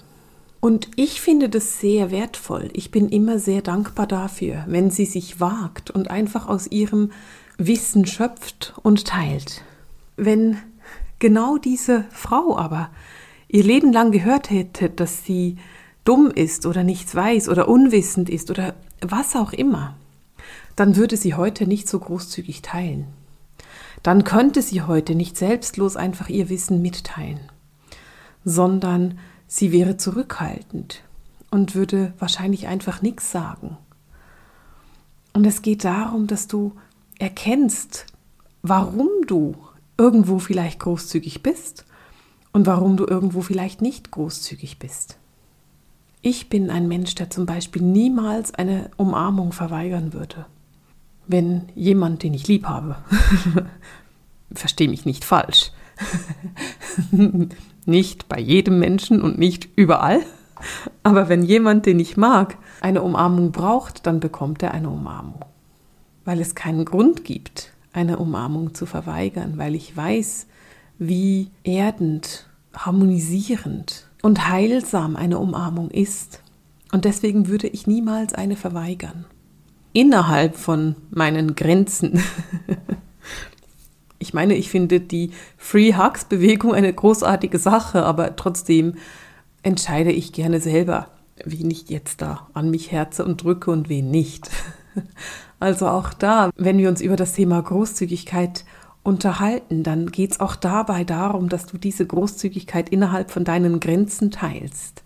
Und 0.59 0.89
ich 0.95 1.19
finde 1.19 1.49
das 1.49 1.81
sehr 1.81 2.11
wertvoll. 2.11 2.69
Ich 2.73 2.91
bin 2.91 3.09
immer 3.09 3.39
sehr 3.39 3.61
dankbar 3.61 4.07
dafür, 4.07 4.63
wenn 4.67 4.91
sie 4.91 5.05
sich 5.05 5.41
wagt 5.41 5.91
und 5.91 6.09
einfach 6.09 6.47
aus 6.47 6.67
ihrem 6.67 7.11
Wissen 7.57 8.05
schöpft 8.05 8.73
und 8.81 9.05
teilt. 9.05 9.63
Wenn 10.15 10.57
genau 11.23 11.57
diese 11.57 12.03
Frau 12.11 12.57
aber 12.57 12.89
ihr 13.47 13.63
Leben 13.63 13.93
lang 13.93 14.11
gehört 14.11 14.49
hätte, 14.49 14.89
dass 14.89 15.23
sie 15.23 15.55
dumm 16.03 16.29
ist 16.29 16.65
oder 16.65 16.83
nichts 16.83 17.15
weiß 17.15 17.47
oder 17.47 17.69
unwissend 17.69 18.29
ist 18.29 18.51
oder 18.51 18.75
was 18.99 19.37
auch 19.37 19.53
immer, 19.53 19.95
dann 20.75 20.97
würde 20.97 21.15
sie 21.15 21.33
heute 21.33 21.65
nicht 21.65 21.87
so 21.87 21.97
großzügig 21.97 22.61
teilen. 22.61 23.07
Dann 24.03 24.25
könnte 24.25 24.61
sie 24.61 24.81
heute 24.81 25.15
nicht 25.15 25.37
selbstlos 25.37 25.95
einfach 25.95 26.27
ihr 26.27 26.49
Wissen 26.49 26.81
mitteilen, 26.81 27.39
sondern 28.43 29.17
sie 29.47 29.71
wäre 29.71 29.95
zurückhaltend. 29.95 31.03
und 31.51 31.75
würde 31.75 32.13
wahrscheinlich 32.17 32.65
einfach 32.65 33.03
nichts 33.03 33.31
sagen. 33.31 33.77
Und 35.33 35.45
es 35.45 35.61
geht 35.61 35.85
darum, 35.85 36.25
dass 36.25 36.47
du 36.47 36.73
erkennst, 37.19 38.07
warum 38.63 39.07
du 39.27 39.55
irgendwo 39.97 40.39
vielleicht 40.39 40.79
großzügig 40.79 41.43
bist 41.43 41.85
und 42.51 42.67
warum 42.67 42.97
du 42.97 43.05
irgendwo 43.05 43.41
vielleicht 43.41 43.81
nicht 43.81 44.11
großzügig 44.11 44.79
bist. 44.79 45.17
Ich 46.21 46.49
bin 46.49 46.69
ein 46.69 46.87
Mensch, 46.87 47.15
der 47.15 47.29
zum 47.29 47.45
Beispiel 47.45 47.81
niemals 47.81 48.53
eine 48.53 48.91
Umarmung 48.95 49.51
verweigern 49.51 50.13
würde. 50.13 50.45
Wenn 51.27 51.63
jemand, 51.75 52.23
den 52.23 52.33
ich 52.33 52.47
lieb 52.47 52.65
habe, 52.65 52.97
verstehe 54.53 54.87
mich 54.87 55.05
nicht 55.05 55.25
falsch, 55.25 55.71
nicht 57.85 58.29
bei 58.29 58.39
jedem 58.39 58.79
Menschen 58.79 59.21
und 59.21 59.37
nicht 59.37 59.67
überall, 59.75 60.21
aber 61.03 61.27
wenn 61.27 61.43
jemand, 61.43 61.85
den 61.85 61.99
ich 61.99 62.15
mag, 62.15 62.57
eine 62.81 63.01
Umarmung 63.01 63.51
braucht, 63.51 64.07
dann 64.07 64.19
bekommt 64.19 64.63
er 64.63 64.73
eine 64.73 64.89
Umarmung. 64.89 65.43
Weil 66.25 66.39
es 66.39 66.55
keinen 66.55 66.85
Grund 66.85 67.25
gibt, 67.25 67.72
eine 67.93 68.17
Umarmung 68.17 68.73
zu 68.73 68.85
verweigern, 68.85 69.53
weil 69.57 69.75
ich 69.75 69.95
weiß, 69.95 70.47
wie 70.99 71.51
erdend, 71.63 72.47
harmonisierend 72.73 74.07
und 74.21 74.49
heilsam 74.49 75.15
eine 75.15 75.39
Umarmung 75.39 75.89
ist. 75.91 76.41
Und 76.91 77.05
deswegen 77.05 77.47
würde 77.47 77.67
ich 77.67 77.87
niemals 77.87 78.33
eine 78.33 78.55
verweigern. 78.55 79.25
Innerhalb 79.93 80.55
von 80.55 80.95
meinen 81.11 81.55
Grenzen. 81.55 82.23
ich 84.19 84.33
meine, 84.33 84.55
ich 84.55 84.69
finde 84.69 84.99
die 84.99 85.31
Free 85.57 85.93
Hugs 85.95 86.25
Bewegung 86.25 86.73
eine 86.73 86.91
großartige 86.91 87.59
Sache, 87.59 88.03
aber 88.03 88.35
trotzdem 88.35 88.95
entscheide 89.61 90.11
ich 90.11 90.33
gerne 90.33 90.59
selber, 90.59 91.09
wen 91.43 91.69
ich 91.69 91.89
jetzt 91.89 92.21
da 92.21 92.47
an 92.53 92.69
mich 92.69 92.91
herze 92.91 93.25
und 93.25 93.43
drücke 93.43 93.71
und 93.71 93.89
wen 93.89 94.09
nicht. 94.09 94.49
Also 95.63 95.87
auch 95.87 96.11
da, 96.13 96.49
wenn 96.57 96.77
wir 96.77 96.89
uns 96.89 96.99
über 96.99 97.15
das 97.15 97.31
Thema 97.31 97.61
Großzügigkeit 97.61 98.65
unterhalten, 99.01 99.83
dann 99.83 100.11
geht 100.11 100.33
es 100.33 100.39
auch 100.41 100.57
dabei 100.57 101.05
darum, 101.05 101.47
dass 101.47 101.67
du 101.67 101.77
diese 101.77 102.05
Großzügigkeit 102.05 102.89
innerhalb 102.89 103.31
von 103.31 103.45
deinen 103.45 103.79
Grenzen 103.79 104.29
teilst, 104.29 105.03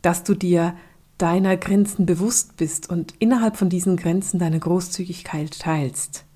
dass 0.00 0.22
du 0.22 0.36
dir 0.36 0.76
deiner 1.18 1.56
Grenzen 1.56 2.06
bewusst 2.06 2.56
bist 2.56 2.90
und 2.90 3.14
innerhalb 3.18 3.56
von 3.56 3.70
diesen 3.70 3.96
Grenzen 3.96 4.38
deine 4.38 4.60
Großzügigkeit 4.60 5.58
teilst, 5.58 6.26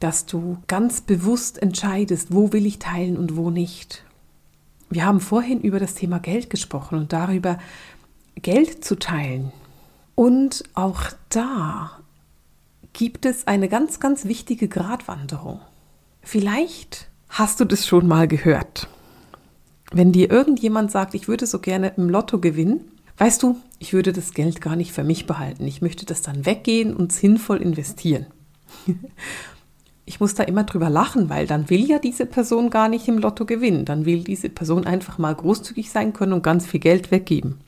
dass 0.00 0.26
du 0.26 0.58
ganz 0.66 1.00
bewusst 1.00 1.62
entscheidest, 1.62 2.34
wo 2.34 2.52
will 2.52 2.66
ich 2.66 2.80
teilen 2.80 3.16
und 3.16 3.36
wo 3.36 3.50
nicht. 3.50 4.02
Wir 4.90 5.06
haben 5.06 5.20
vorhin 5.20 5.60
über 5.60 5.78
das 5.78 5.94
Thema 5.94 6.18
Geld 6.18 6.50
gesprochen 6.50 6.98
und 6.98 7.12
darüber, 7.12 7.60
Geld 8.34 8.84
zu 8.84 8.98
teilen. 8.98 9.52
Und 10.16 10.64
auch 10.74 11.02
da 11.28 12.00
gibt 12.92 13.26
es 13.26 13.46
eine 13.46 13.68
ganz, 13.68 14.00
ganz 14.00 14.24
wichtige 14.24 14.68
Gratwanderung. 14.68 15.60
Vielleicht 16.22 17.08
hast 17.28 17.60
du 17.60 17.64
das 17.64 17.86
schon 17.86 18.06
mal 18.06 18.28
gehört. 18.28 18.88
Wenn 19.92 20.12
dir 20.12 20.30
irgendjemand 20.30 20.90
sagt, 20.90 21.14
ich 21.14 21.28
würde 21.28 21.46
so 21.46 21.60
gerne 21.60 21.94
im 21.96 22.08
Lotto 22.08 22.38
gewinnen, 22.38 22.80
weißt 23.16 23.42
du, 23.42 23.56
ich 23.78 23.92
würde 23.92 24.12
das 24.12 24.34
Geld 24.34 24.60
gar 24.60 24.76
nicht 24.76 24.92
für 24.92 25.04
mich 25.04 25.26
behalten. 25.26 25.66
Ich 25.66 25.80
möchte 25.80 26.04
das 26.04 26.22
dann 26.22 26.44
weggehen 26.44 26.94
und 26.94 27.12
sinnvoll 27.12 27.62
investieren. 27.62 28.26
Ich 30.04 30.20
muss 30.20 30.34
da 30.34 30.42
immer 30.42 30.64
drüber 30.64 30.88
lachen, 30.88 31.28
weil 31.28 31.46
dann 31.46 31.68
will 31.68 31.84
ja 31.84 31.98
diese 31.98 32.24
Person 32.24 32.70
gar 32.70 32.88
nicht 32.88 33.08
im 33.08 33.18
Lotto 33.18 33.44
gewinnen. 33.44 33.84
Dann 33.84 34.06
will 34.06 34.24
diese 34.24 34.48
Person 34.48 34.86
einfach 34.86 35.18
mal 35.18 35.34
großzügig 35.34 35.90
sein 35.90 36.14
können 36.14 36.32
und 36.32 36.42
ganz 36.42 36.66
viel 36.66 36.80
Geld 36.80 37.10
weggeben. 37.10 37.60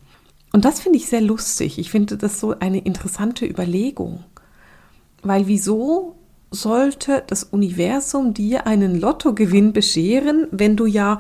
Und 0.52 0.64
das 0.64 0.80
finde 0.80 0.98
ich 0.98 1.06
sehr 1.06 1.20
lustig. 1.20 1.78
Ich 1.78 1.90
finde 1.90 2.16
das 2.16 2.40
so 2.40 2.58
eine 2.58 2.78
interessante 2.78 3.46
Überlegung. 3.46 4.24
Weil 5.22 5.46
wieso 5.46 6.16
sollte 6.50 7.22
das 7.26 7.44
Universum 7.44 8.34
dir 8.34 8.66
einen 8.66 9.00
Lottogewinn 9.00 9.72
bescheren, 9.72 10.46
wenn 10.50 10.76
du 10.76 10.86
ja 10.86 11.18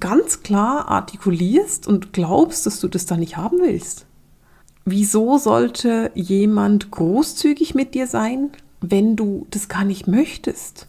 ganz 0.00 0.42
klar 0.42 0.88
artikulierst 0.88 1.86
und 1.86 2.12
glaubst, 2.12 2.66
dass 2.66 2.80
du 2.80 2.88
das 2.88 3.06
da 3.06 3.16
nicht 3.16 3.36
haben 3.36 3.58
willst? 3.60 4.06
Wieso 4.84 5.36
sollte 5.38 6.10
jemand 6.14 6.90
großzügig 6.90 7.74
mit 7.74 7.94
dir 7.94 8.06
sein, 8.06 8.50
wenn 8.80 9.16
du 9.16 9.46
das 9.50 9.68
gar 9.68 9.84
nicht 9.84 10.06
möchtest? 10.06 10.86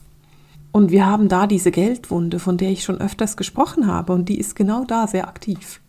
Und 0.71 0.91
wir 0.91 1.07
haben 1.07 1.29
da 1.29 1.47
diese 1.47 1.71
Geldwunde, 1.71 2.37
von 2.39 2.57
der 2.57 2.69
ich 2.69 2.83
schon 2.83 3.01
öfters 3.01 3.37
gesprochen 3.37 3.87
habe, 3.87 4.13
und 4.13 4.29
die 4.29 4.37
ist 4.37 4.55
genau 4.55 4.83
da 4.85 5.07
sehr 5.07 5.27
aktiv. 5.27 5.81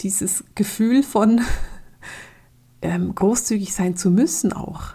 Dieses 0.00 0.44
Gefühl 0.54 1.02
von 1.02 1.40
ähm, 2.82 3.14
großzügig 3.14 3.72
sein 3.72 3.96
zu 3.96 4.10
müssen 4.10 4.52
auch. 4.52 4.94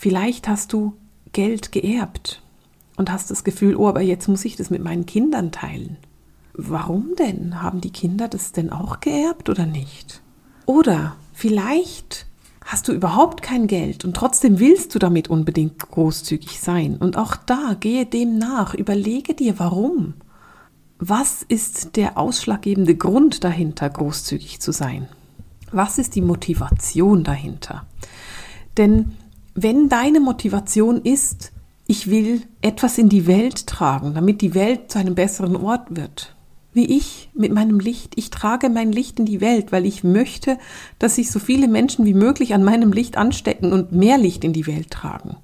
Vielleicht 0.00 0.48
hast 0.48 0.72
du 0.72 0.94
Geld 1.32 1.72
geerbt 1.72 2.40
und 2.96 3.12
hast 3.12 3.30
das 3.30 3.44
Gefühl, 3.44 3.76
oh, 3.76 3.86
aber 3.86 4.00
jetzt 4.00 4.28
muss 4.28 4.46
ich 4.46 4.56
das 4.56 4.70
mit 4.70 4.82
meinen 4.82 5.04
Kindern 5.04 5.52
teilen. 5.52 5.98
Warum 6.54 7.10
denn? 7.18 7.60
Haben 7.60 7.82
die 7.82 7.92
Kinder 7.92 8.26
das 8.26 8.52
denn 8.52 8.70
auch 8.70 9.00
geerbt 9.00 9.50
oder 9.50 9.66
nicht? 9.66 10.22
Oder 10.64 11.16
vielleicht 11.34 12.24
hast 12.64 12.88
du 12.88 12.92
überhaupt 12.92 13.42
kein 13.42 13.66
Geld 13.66 14.06
und 14.06 14.16
trotzdem 14.16 14.58
willst 14.58 14.94
du 14.94 14.98
damit 14.98 15.28
unbedingt 15.28 15.78
großzügig 15.90 16.60
sein. 16.60 16.96
Und 16.96 17.18
auch 17.18 17.36
da 17.36 17.76
gehe 17.78 18.06
dem 18.06 18.38
nach, 18.38 18.72
überlege 18.72 19.34
dir 19.34 19.58
warum. 19.58 20.14
Was 20.98 21.42
ist 21.42 21.96
der 21.96 22.16
ausschlaggebende 22.16 22.94
Grund 22.94 23.44
dahinter, 23.44 23.90
großzügig 23.90 24.60
zu 24.60 24.72
sein? 24.72 25.08
Was 25.72 25.98
ist 25.98 26.14
die 26.14 26.22
Motivation 26.22 27.22
dahinter? 27.22 27.84
Denn 28.78 29.12
wenn 29.62 29.88
deine 29.88 30.20
Motivation 30.20 31.02
ist, 31.02 31.52
ich 31.86 32.08
will 32.08 32.42
etwas 32.62 32.98
in 32.98 33.08
die 33.08 33.26
Welt 33.26 33.66
tragen, 33.66 34.14
damit 34.14 34.42
die 34.42 34.54
Welt 34.54 34.92
zu 34.92 34.98
einem 34.98 35.14
besseren 35.14 35.56
Ort 35.56 35.96
wird, 35.96 36.36
wie 36.72 36.96
ich 36.96 37.30
mit 37.34 37.52
meinem 37.52 37.80
Licht, 37.80 38.12
ich 38.16 38.30
trage 38.30 38.70
mein 38.70 38.92
Licht 38.92 39.18
in 39.18 39.26
die 39.26 39.40
Welt, 39.40 39.72
weil 39.72 39.84
ich 39.84 40.04
möchte, 40.04 40.56
dass 40.98 41.16
sich 41.16 41.30
so 41.30 41.40
viele 41.40 41.66
Menschen 41.66 42.04
wie 42.04 42.14
möglich 42.14 42.54
an 42.54 42.62
meinem 42.62 42.92
Licht 42.92 43.16
anstecken 43.16 43.72
und 43.72 43.92
mehr 43.92 44.18
Licht 44.18 44.44
in 44.44 44.52
die 44.52 44.66
Welt 44.66 44.90
tragen. 44.90 45.36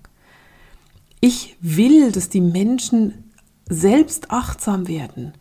Ich 1.21 1.57
will, 1.61 2.13
dass 2.13 2.29
die 2.29 2.41
Menschen 2.41 3.33
selbst 3.69 4.31
achtsam 4.31 4.87
werden, 4.87 5.33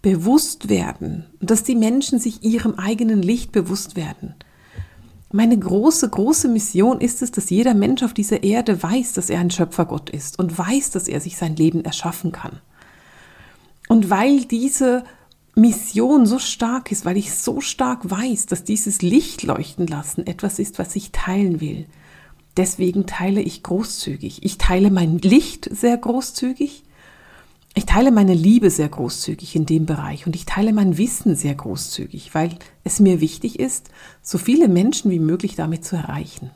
bewusst 0.00 0.70
werden, 0.70 1.26
dass 1.40 1.62
die 1.62 1.76
Menschen 1.76 2.18
sich 2.18 2.42
ihrem 2.42 2.74
eigenen 2.76 3.20
Licht 3.20 3.52
bewusst 3.52 3.96
werden. 3.96 4.34
Meine 5.36 5.58
große, 5.58 6.08
große 6.10 6.46
Mission 6.46 7.00
ist 7.00 7.20
es, 7.20 7.32
dass 7.32 7.50
jeder 7.50 7.74
Mensch 7.74 8.04
auf 8.04 8.14
dieser 8.14 8.44
Erde 8.44 8.80
weiß, 8.80 9.14
dass 9.14 9.30
er 9.30 9.40
ein 9.40 9.50
Schöpfergott 9.50 10.08
ist 10.08 10.38
und 10.38 10.56
weiß, 10.56 10.92
dass 10.92 11.08
er 11.08 11.20
sich 11.20 11.36
sein 11.36 11.56
Leben 11.56 11.84
erschaffen 11.84 12.30
kann. 12.30 12.60
Und 13.88 14.10
weil 14.10 14.44
diese 14.44 15.02
Mission 15.56 16.24
so 16.26 16.38
stark 16.38 16.92
ist, 16.92 17.04
weil 17.04 17.16
ich 17.16 17.34
so 17.34 17.60
stark 17.60 18.08
weiß, 18.08 18.46
dass 18.46 18.62
dieses 18.62 19.02
Licht 19.02 19.42
leuchten 19.42 19.88
lassen 19.88 20.24
etwas 20.24 20.60
ist, 20.60 20.78
was 20.78 20.94
ich 20.94 21.10
teilen 21.10 21.60
will. 21.60 21.86
Deswegen 22.56 23.06
teile 23.06 23.40
ich 23.40 23.64
großzügig. 23.64 24.44
Ich 24.44 24.56
teile 24.56 24.92
mein 24.92 25.18
Licht 25.18 25.68
sehr 25.68 25.96
großzügig 25.96 26.84
ich 27.74 27.86
teile 27.86 28.12
meine 28.12 28.34
Liebe 28.34 28.70
sehr 28.70 28.88
großzügig 28.88 29.56
in 29.56 29.66
dem 29.66 29.84
Bereich 29.84 30.26
und 30.26 30.36
ich 30.36 30.46
teile 30.46 30.72
mein 30.72 30.96
Wissen 30.96 31.34
sehr 31.34 31.54
großzügig, 31.54 32.32
weil 32.34 32.56
es 32.84 33.00
mir 33.00 33.20
wichtig 33.20 33.58
ist, 33.58 33.90
so 34.22 34.38
viele 34.38 34.68
Menschen 34.68 35.10
wie 35.10 35.18
möglich 35.18 35.56
damit 35.56 35.84
zu 35.84 35.96
erreichen. 35.96 36.50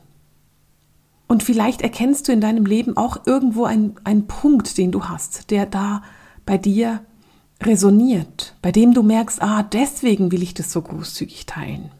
Und 1.27 1.43
vielleicht 1.43 1.81
erkennst 1.81 2.27
du 2.27 2.31
in 2.31 2.41
deinem 2.41 2.65
Leben 2.65 2.97
auch 2.97 3.27
irgendwo 3.27 3.65
einen 3.65 4.27
Punkt, 4.27 4.77
den 4.77 4.91
du 4.91 5.05
hast, 5.05 5.51
der 5.51 5.65
da 5.65 6.03
bei 6.45 6.57
dir 6.57 7.01
resoniert, 7.61 8.55
bei 8.61 8.71
dem 8.71 8.93
du 8.93 9.03
merkst, 9.03 9.41
ah, 9.41 9.63
deswegen 9.63 10.31
will 10.31 10.41
ich 10.41 10.53
das 10.53 10.71
so 10.71 10.81
großzügig 10.81 11.45
teilen. 11.45 11.91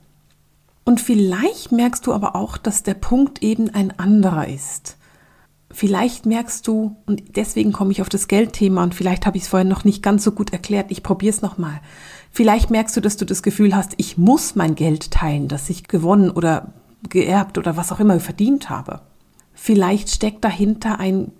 Und 0.86 1.02
vielleicht 1.02 1.72
merkst 1.72 2.08
du 2.08 2.14
aber 2.14 2.36
auch, 2.36 2.58
dass 2.58 2.84
der 2.84 2.96
Punkt 2.96 3.44
eben 3.44 3.70
ein 3.70 4.00
anderer 4.00 4.48
ist. 4.48 4.98
Vielleicht 5.72 6.26
merkst 6.26 6.68
du, 6.68 6.96
und 7.06 7.36
deswegen 7.36 7.72
komme 7.72 7.92
ich 7.92 8.02
auf 8.02 8.10
das 8.10 8.28
Geldthema 8.28 8.84
und 8.84 8.96
vielleicht 8.96 9.26
habe 9.26 9.38
ich 9.38 9.44
es 9.44 9.50
vorhin 9.50 9.68
noch 9.68 9.84
nicht 9.84 10.02
ganz 10.02 10.24
so 10.24 10.32
gut 10.32 10.52
erklärt, 10.52 10.90
ich 10.90 11.04
probiere 11.04 11.34
es 11.34 11.42
nochmal. 11.44 11.80
Vielleicht 12.32 12.72
merkst 12.72 12.98
du, 12.98 13.02
dass 13.02 13.18
du 13.18 13.26
das 13.26 13.44
Gefühl 13.44 13.76
hast, 13.76 13.94
ich 13.98 14.18
muss 14.18 14.56
mein 14.56 14.76
Geld 14.76 15.12
teilen, 15.12 15.48
das 15.48 15.70
ich 15.70 15.88
gewonnen 15.88 16.32
oder 16.32 16.74
geerbt 17.08 17.58
oder 17.58 17.78
was 17.78 17.92
auch 17.92 18.00
immer 18.00 18.20
verdient 18.20 18.70
habe. 18.70 19.02
Vielleicht 19.54 20.10
steckt 20.10 20.44
dahinter 20.44 21.00
ein 21.00 21.32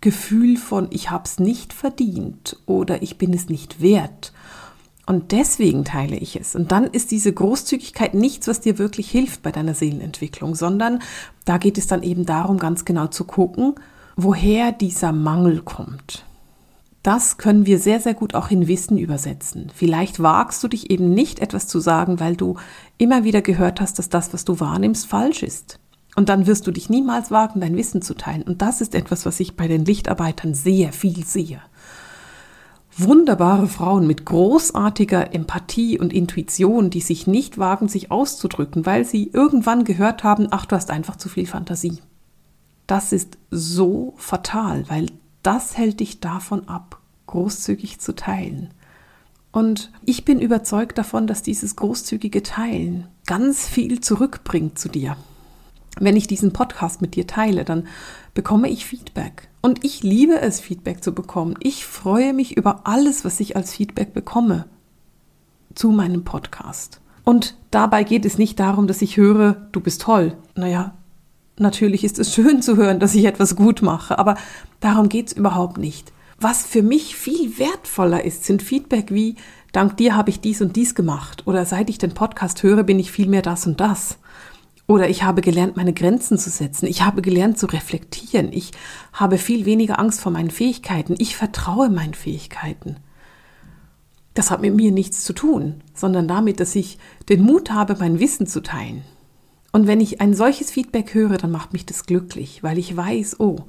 Gefühl 0.00 0.56
von, 0.56 0.88
ich 0.90 1.10
habe 1.10 1.24
es 1.24 1.40
nicht 1.40 1.72
verdient 1.72 2.56
oder 2.66 3.02
ich 3.02 3.18
bin 3.18 3.32
es 3.32 3.48
nicht 3.48 3.80
wert 3.80 4.32
und 5.08 5.32
deswegen 5.32 5.84
teile 5.84 6.16
ich 6.16 6.38
es. 6.38 6.54
Und 6.54 6.70
dann 6.70 6.84
ist 6.84 7.10
diese 7.10 7.32
Großzügigkeit 7.32 8.12
nichts, 8.12 8.46
was 8.46 8.60
dir 8.60 8.76
wirklich 8.76 9.10
hilft 9.10 9.42
bei 9.42 9.50
deiner 9.50 9.72
Seelenentwicklung, 9.72 10.54
sondern 10.54 11.00
da 11.46 11.56
geht 11.56 11.78
es 11.78 11.86
dann 11.86 12.02
eben 12.02 12.26
darum, 12.26 12.58
ganz 12.58 12.84
genau 12.84 13.06
zu 13.06 13.24
gucken, 13.24 13.74
woher 14.16 14.70
dieser 14.70 15.12
Mangel 15.12 15.62
kommt. 15.62 16.24
das 17.02 17.38
können 17.38 17.64
wir 17.64 17.78
sehr, 17.78 18.00
sehr 18.00 18.12
gut 18.12 18.34
auch 18.34 18.50
in 18.50 18.68
Wissen 18.68 18.98
übersetzen. 18.98 19.72
Vielleicht 19.74 20.20
wagst 20.22 20.62
du 20.62 20.68
dich 20.68 20.90
eben 20.90 21.14
nicht 21.14 21.38
etwas 21.38 21.66
zu 21.66 21.80
sagen, 21.80 22.20
weil 22.20 22.36
du 22.36 22.56
immer 22.98 23.24
wieder 23.24 23.40
gehört 23.40 23.80
hast, 23.80 23.98
dass 23.98 24.10
das, 24.10 24.34
was 24.34 24.44
du 24.44 24.60
wahrnimmst, 24.60 25.06
falsch 25.06 25.42
ist. 25.42 25.78
Und 26.16 26.28
dann 26.28 26.46
wirst 26.46 26.66
du 26.66 26.70
dich 26.70 26.90
niemals 26.90 27.30
wagen, 27.30 27.60
dein 27.60 27.76
Wissen 27.76 28.02
zu 28.02 28.12
teilen. 28.12 28.42
Und 28.42 28.60
das 28.60 28.82
ist 28.82 28.94
etwas, 28.94 29.24
was 29.24 29.40
ich 29.40 29.56
bei 29.56 29.68
den 29.68 29.86
Lichtarbeitern 29.86 30.52
sehr 30.52 30.92
viel 30.92 31.24
sehe. 31.24 31.62
Wunderbare 33.00 33.68
Frauen 33.68 34.08
mit 34.08 34.26
großartiger 34.26 35.32
Empathie 35.32 36.00
und 36.00 36.12
Intuition, 36.12 36.90
die 36.90 37.00
sich 37.00 37.28
nicht 37.28 37.56
wagen, 37.56 37.86
sich 37.86 38.10
auszudrücken, 38.10 38.86
weil 38.86 39.04
sie 39.04 39.30
irgendwann 39.32 39.84
gehört 39.84 40.24
haben, 40.24 40.48
ach, 40.50 40.66
du 40.66 40.74
hast 40.74 40.90
einfach 40.90 41.14
zu 41.14 41.28
viel 41.28 41.46
Fantasie. 41.46 41.98
Das 42.88 43.12
ist 43.12 43.38
so 43.52 44.14
fatal, 44.16 44.84
weil 44.88 45.06
das 45.44 45.78
hält 45.78 46.00
dich 46.00 46.18
davon 46.18 46.68
ab, 46.68 47.00
großzügig 47.26 48.00
zu 48.00 48.16
teilen. 48.16 48.74
Und 49.52 49.92
ich 50.04 50.24
bin 50.24 50.40
überzeugt 50.40 50.98
davon, 50.98 51.28
dass 51.28 51.42
dieses 51.42 51.76
großzügige 51.76 52.42
Teilen 52.42 53.06
ganz 53.26 53.68
viel 53.68 54.00
zurückbringt 54.00 54.76
zu 54.76 54.88
dir. 54.88 55.16
Wenn 56.00 56.16
ich 56.16 56.26
diesen 56.26 56.52
Podcast 56.52 57.02
mit 57.02 57.16
dir 57.16 57.26
teile, 57.26 57.64
dann 57.64 57.86
bekomme 58.34 58.68
ich 58.68 58.86
Feedback. 58.86 59.48
Und 59.60 59.84
ich 59.84 60.02
liebe 60.02 60.40
es, 60.40 60.60
Feedback 60.60 61.02
zu 61.02 61.12
bekommen. 61.12 61.56
Ich 61.60 61.84
freue 61.84 62.32
mich 62.32 62.56
über 62.56 62.86
alles, 62.86 63.24
was 63.24 63.40
ich 63.40 63.56
als 63.56 63.74
Feedback 63.74 64.14
bekomme 64.14 64.66
zu 65.74 65.90
meinem 65.90 66.24
Podcast. 66.24 67.00
Und 67.24 67.56
dabei 67.70 68.04
geht 68.04 68.24
es 68.24 68.38
nicht 68.38 68.58
darum, 68.58 68.86
dass 68.86 69.02
ich 69.02 69.16
höre, 69.16 69.68
du 69.72 69.80
bist 69.80 70.02
toll. 70.02 70.36
Naja, 70.54 70.94
natürlich 71.58 72.04
ist 72.04 72.18
es 72.18 72.34
schön 72.34 72.62
zu 72.62 72.76
hören, 72.76 73.00
dass 73.00 73.14
ich 73.14 73.24
etwas 73.24 73.56
gut 73.56 73.82
mache, 73.82 74.18
aber 74.18 74.36
darum 74.80 75.08
geht 75.08 75.28
es 75.28 75.32
überhaupt 75.34 75.78
nicht. 75.78 76.12
Was 76.40 76.64
für 76.64 76.82
mich 76.82 77.16
viel 77.16 77.58
wertvoller 77.58 78.24
ist, 78.24 78.44
sind 78.44 78.62
Feedback 78.62 79.12
wie, 79.12 79.34
dank 79.72 79.96
dir 79.96 80.16
habe 80.16 80.30
ich 80.30 80.40
dies 80.40 80.62
und 80.62 80.76
dies 80.76 80.94
gemacht 80.94 81.46
oder 81.46 81.64
seit 81.64 81.90
ich 81.90 81.98
den 81.98 82.14
Podcast 82.14 82.62
höre, 82.62 82.84
bin 82.84 82.98
ich 82.98 83.10
viel 83.10 83.28
mehr 83.28 83.42
das 83.42 83.66
und 83.66 83.80
das. 83.80 84.18
Oder 84.88 85.10
ich 85.10 85.22
habe 85.22 85.42
gelernt, 85.42 85.76
meine 85.76 85.92
Grenzen 85.92 86.38
zu 86.38 86.48
setzen. 86.48 86.86
Ich 86.86 87.02
habe 87.02 87.20
gelernt 87.20 87.58
zu 87.58 87.66
reflektieren. 87.66 88.50
Ich 88.52 88.72
habe 89.12 89.36
viel 89.36 89.66
weniger 89.66 89.98
Angst 89.98 90.20
vor 90.20 90.32
meinen 90.32 90.50
Fähigkeiten. 90.50 91.14
Ich 91.18 91.36
vertraue 91.36 91.90
meinen 91.90 92.14
Fähigkeiten. 92.14 92.96
Das 94.32 94.50
hat 94.50 94.62
mit 94.62 94.74
mir 94.74 94.90
nichts 94.90 95.24
zu 95.24 95.34
tun, 95.34 95.82
sondern 95.92 96.26
damit, 96.26 96.58
dass 96.58 96.74
ich 96.74 96.98
den 97.28 97.42
Mut 97.42 97.70
habe, 97.70 97.96
mein 97.98 98.18
Wissen 98.18 98.46
zu 98.46 98.62
teilen. 98.62 99.02
Und 99.72 99.86
wenn 99.86 100.00
ich 100.00 100.22
ein 100.22 100.32
solches 100.32 100.70
Feedback 100.70 101.12
höre, 101.12 101.36
dann 101.36 101.50
macht 101.50 101.74
mich 101.74 101.84
das 101.84 102.06
glücklich, 102.06 102.62
weil 102.62 102.78
ich 102.78 102.96
weiß, 102.96 103.40
oh, 103.40 103.66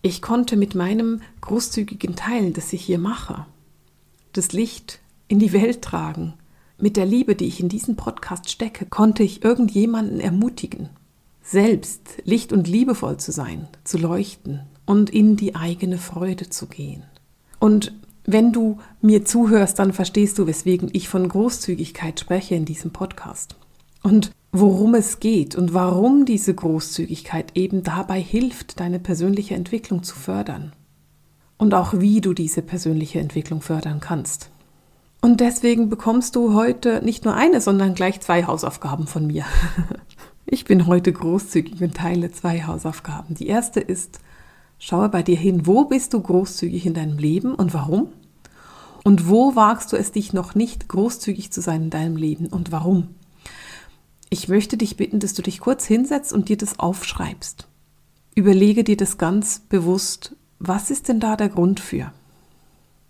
ich 0.00 0.22
konnte 0.22 0.56
mit 0.56 0.74
meinem 0.74 1.20
großzügigen 1.42 2.16
Teilen, 2.16 2.54
das 2.54 2.72
ich 2.72 2.82
hier 2.82 2.98
mache, 2.98 3.44
das 4.32 4.52
Licht 4.52 5.00
in 5.28 5.38
die 5.38 5.52
Welt 5.52 5.82
tragen. 5.82 6.32
Mit 6.78 6.98
der 6.98 7.06
Liebe, 7.06 7.34
die 7.34 7.46
ich 7.46 7.60
in 7.60 7.70
diesen 7.70 7.96
Podcast 7.96 8.50
stecke, 8.50 8.84
konnte 8.84 9.22
ich 9.22 9.42
irgendjemanden 9.42 10.20
ermutigen, 10.20 10.90
selbst 11.42 12.02
licht 12.24 12.52
und 12.52 12.68
liebevoll 12.68 13.16
zu 13.16 13.32
sein, 13.32 13.66
zu 13.84 13.96
leuchten 13.96 14.60
und 14.84 15.08
in 15.08 15.36
die 15.36 15.54
eigene 15.54 15.96
Freude 15.96 16.50
zu 16.50 16.66
gehen. 16.66 17.02
Und 17.60 17.94
wenn 18.24 18.52
du 18.52 18.78
mir 19.00 19.24
zuhörst, 19.24 19.78
dann 19.78 19.94
verstehst 19.94 20.38
du, 20.38 20.46
weswegen 20.46 20.90
ich 20.92 21.08
von 21.08 21.26
Großzügigkeit 21.28 22.20
spreche 22.20 22.56
in 22.56 22.66
diesem 22.66 22.90
Podcast. 22.90 23.56
Und 24.02 24.30
worum 24.52 24.94
es 24.94 25.18
geht 25.18 25.56
und 25.56 25.72
warum 25.72 26.26
diese 26.26 26.54
Großzügigkeit 26.54 27.52
eben 27.56 27.84
dabei 27.84 28.20
hilft, 28.20 28.80
deine 28.80 28.98
persönliche 28.98 29.54
Entwicklung 29.54 30.02
zu 30.02 30.14
fördern. 30.14 30.72
Und 31.56 31.72
auch 31.72 31.94
wie 32.00 32.20
du 32.20 32.34
diese 32.34 32.60
persönliche 32.60 33.18
Entwicklung 33.18 33.62
fördern 33.62 34.00
kannst. 34.00 34.50
Und 35.20 35.40
deswegen 35.40 35.88
bekommst 35.88 36.36
du 36.36 36.54
heute 36.54 37.02
nicht 37.04 37.24
nur 37.24 37.34
eine, 37.34 37.60
sondern 37.60 37.94
gleich 37.94 38.20
zwei 38.20 38.44
Hausaufgaben 38.44 39.06
von 39.06 39.26
mir. 39.26 39.44
Ich 40.48 40.64
bin 40.64 40.86
heute 40.86 41.12
großzügig 41.12 41.82
und 41.82 41.96
teile 41.96 42.30
zwei 42.30 42.62
Hausaufgaben. 42.62 43.34
Die 43.34 43.48
erste 43.48 43.80
ist, 43.80 44.20
schaue 44.78 45.08
bei 45.08 45.24
dir 45.24 45.36
hin, 45.36 45.66
wo 45.66 45.86
bist 45.86 46.14
du 46.14 46.20
großzügig 46.20 46.86
in 46.86 46.94
deinem 46.94 47.18
Leben 47.18 47.52
und 47.52 47.74
warum? 47.74 48.10
Und 49.02 49.28
wo 49.28 49.56
wagst 49.56 49.92
du 49.92 49.96
es 49.96 50.12
dich 50.12 50.32
noch 50.32 50.54
nicht 50.54 50.86
großzügig 50.86 51.50
zu 51.50 51.60
sein 51.60 51.82
in 51.82 51.90
deinem 51.90 52.16
Leben 52.16 52.46
und 52.46 52.70
warum? 52.70 53.08
Ich 54.30 54.48
möchte 54.48 54.76
dich 54.76 54.96
bitten, 54.96 55.18
dass 55.18 55.34
du 55.34 55.42
dich 55.42 55.58
kurz 55.58 55.84
hinsetzt 55.84 56.32
und 56.32 56.48
dir 56.48 56.56
das 56.56 56.78
aufschreibst. 56.78 57.66
Überlege 58.36 58.84
dir 58.84 58.96
das 58.96 59.18
ganz 59.18 59.60
bewusst, 59.68 60.36
was 60.60 60.90
ist 60.90 61.08
denn 61.08 61.20
da 61.20 61.36
der 61.36 61.48
Grund 61.48 61.80
für? 61.80 62.12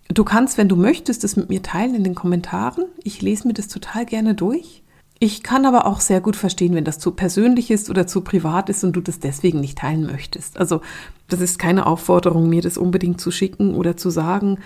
Du 0.09 0.23
kannst, 0.23 0.57
wenn 0.57 0.69
du 0.69 0.75
möchtest, 0.75 1.23
das 1.23 1.35
mit 1.35 1.49
mir 1.49 1.61
teilen 1.61 1.95
in 1.95 2.03
den 2.03 2.15
Kommentaren. 2.15 2.85
Ich 3.03 3.21
lese 3.21 3.47
mir 3.47 3.53
das 3.53 3.67
total 3.67 4.05
gerne 4.05 4.35
durch. 4.35 4.83
Ich 5.19 5.41
kann 5.41 5.65
aber 5.65 5.87
auch 5.87 5.99
sehr 5.99 6.21
gut 6.21 6.35
verstehen, 6.35 6.75
wenn 6.75 6.83
das 6.83 6.99
zu 6.99 7.11
persönlich 7.11 7.71
ist 7.71 7.89
oder 7.89 8.05
zu 8.05 8.21
privat 8.21 8.69
ist 8.69 8.83
und 8.83 8.93
du 8.93 9.01
das 9.01 9.19
deswegen 9.19 9.59
nicht 9.59 9.79
teilen 9.79 10.05
möchtest. 10.05 10.57
Also 10.59 10.81
das 11.27 11.41
ist 11.41 11.57
keine 11.57 11.87
Aufforderung, 11.87 12.49
mir 12.49 12.61
das 12.61 12.77
unbedingt 12.77 13.19
zu 13.19 13.31
schicken 13.31 13.73
oder 13.73 13.97
zu 13.97 14.11
sagen. 14.11 14.59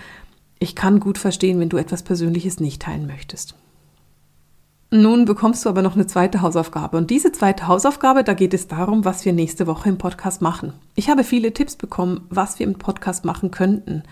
Ich 0.58 0.76
kann 0.76 1.00
gut 1.00 1.18
verstehen, 1.18 1.58
wenn 1.58 1.70
du 1.70 1.78
etwas 1.78 2.02
Persönliches 2.02 2.60
nicht 2.60 2.82
teilen 2.82 3.06
möchtest. 3.06 3.54
Nun 4.94 5.24
bekommst 5.24 5.64
du 5.64 5.70
aber 5.70 5.80
noch 5.80 5.94
eine 5.94 6.06
zweite 6.06 6.42
Hausaufgabe. 6.42 6.98
Und 6.98 7.08
diese 7.08 7.32
zweite 7.32 7.66
Hausaufgabe, 7.66 8.24
da 8.24 8.34
geht 8.34 8.52
es 8.52 8.68
darum, 8.68 9.06
was 9.06 9.24
wir 9.24 9.32
nächste 9.32 9.66
Woche 9.66 9.88
im 9.88 9.96
Podcast 9.96 10.42
machen. 10.42 10.74
Ich 10.96 11.08
habe 11.08 11.24
viele 11.24 11.54
Tipps 11.54 11.76
bekommen, 11.76 12.26
was 12.28 12.58
wir 12.58 12.66
im 12.66 12.74
Podcast 12.74 13.24
machen 13.24 13.50
könnten. 13.50 14.02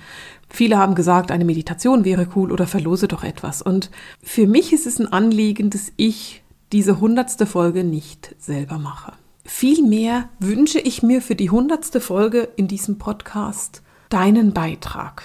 Viele 0.49 0.79
haben 0.79 0.95
gesagt, 0.95 1.33
eine 1.33 1.45
Meditation 1.45 2.07
wäre 2.07 2.29
cool 2.35 2.51
oder 2.51 2.67
verlose 2.67 3.09
doch 3.09 3.25
etwas. 3.25 3.61
Und 3.61 3.91
für 4.23 4.47
mich 4.47 4.73
ist 4.73 4.87
es 4.87 4.99
ein 4.99 5.13
Anliegen, 5.13 5.69
dass 5.69 5.93
ich 5.97 6.43
diese 6.73 6.99
hundertste 6.99 7.45
Folge 7.45 7.85
nicht 7.85 8.35
selber 8.39 8.79
mache. 8.79 9.13
Vielmehr 9.45 10.31
wünsche 10.39 10.79
ich 10.79 11.03
mir 11.03 11.21
für 11.21 11.35
die 11.35 11.51
hundertste 11.51 12.01
Folge 12.01 12.49
in 12.57 12.69
diesem 12.69 12.97
Podcast 12.97 13.83
deinen 14.09 14.55
Beitrag. 14.55 15.25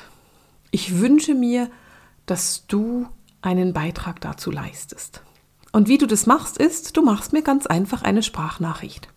Ich 0.72 1.00
wünsche 1.00 1.34
mir, 1.34 1.70
dass 2.26 2.68
du 2.68 3.06
einen 3.42 3.72
Beitrag 3.72 4.20
dazu 4.20 4.52
leistest. 4.52 5.22
Und 5.76 5.90
wie 5.90 5.98
du 5.98 6.08
das 6.08 6.26
machst, 6.26 6.58
ist, 6.58 6.96
du 6.96 7.02
machst 7.02 7.34
mir 7.34 7.42
ganz 7.42 7.66
einfach 7.66 8.02
eine 8.02 8.24
Sprachnachricht. 8.24 9.10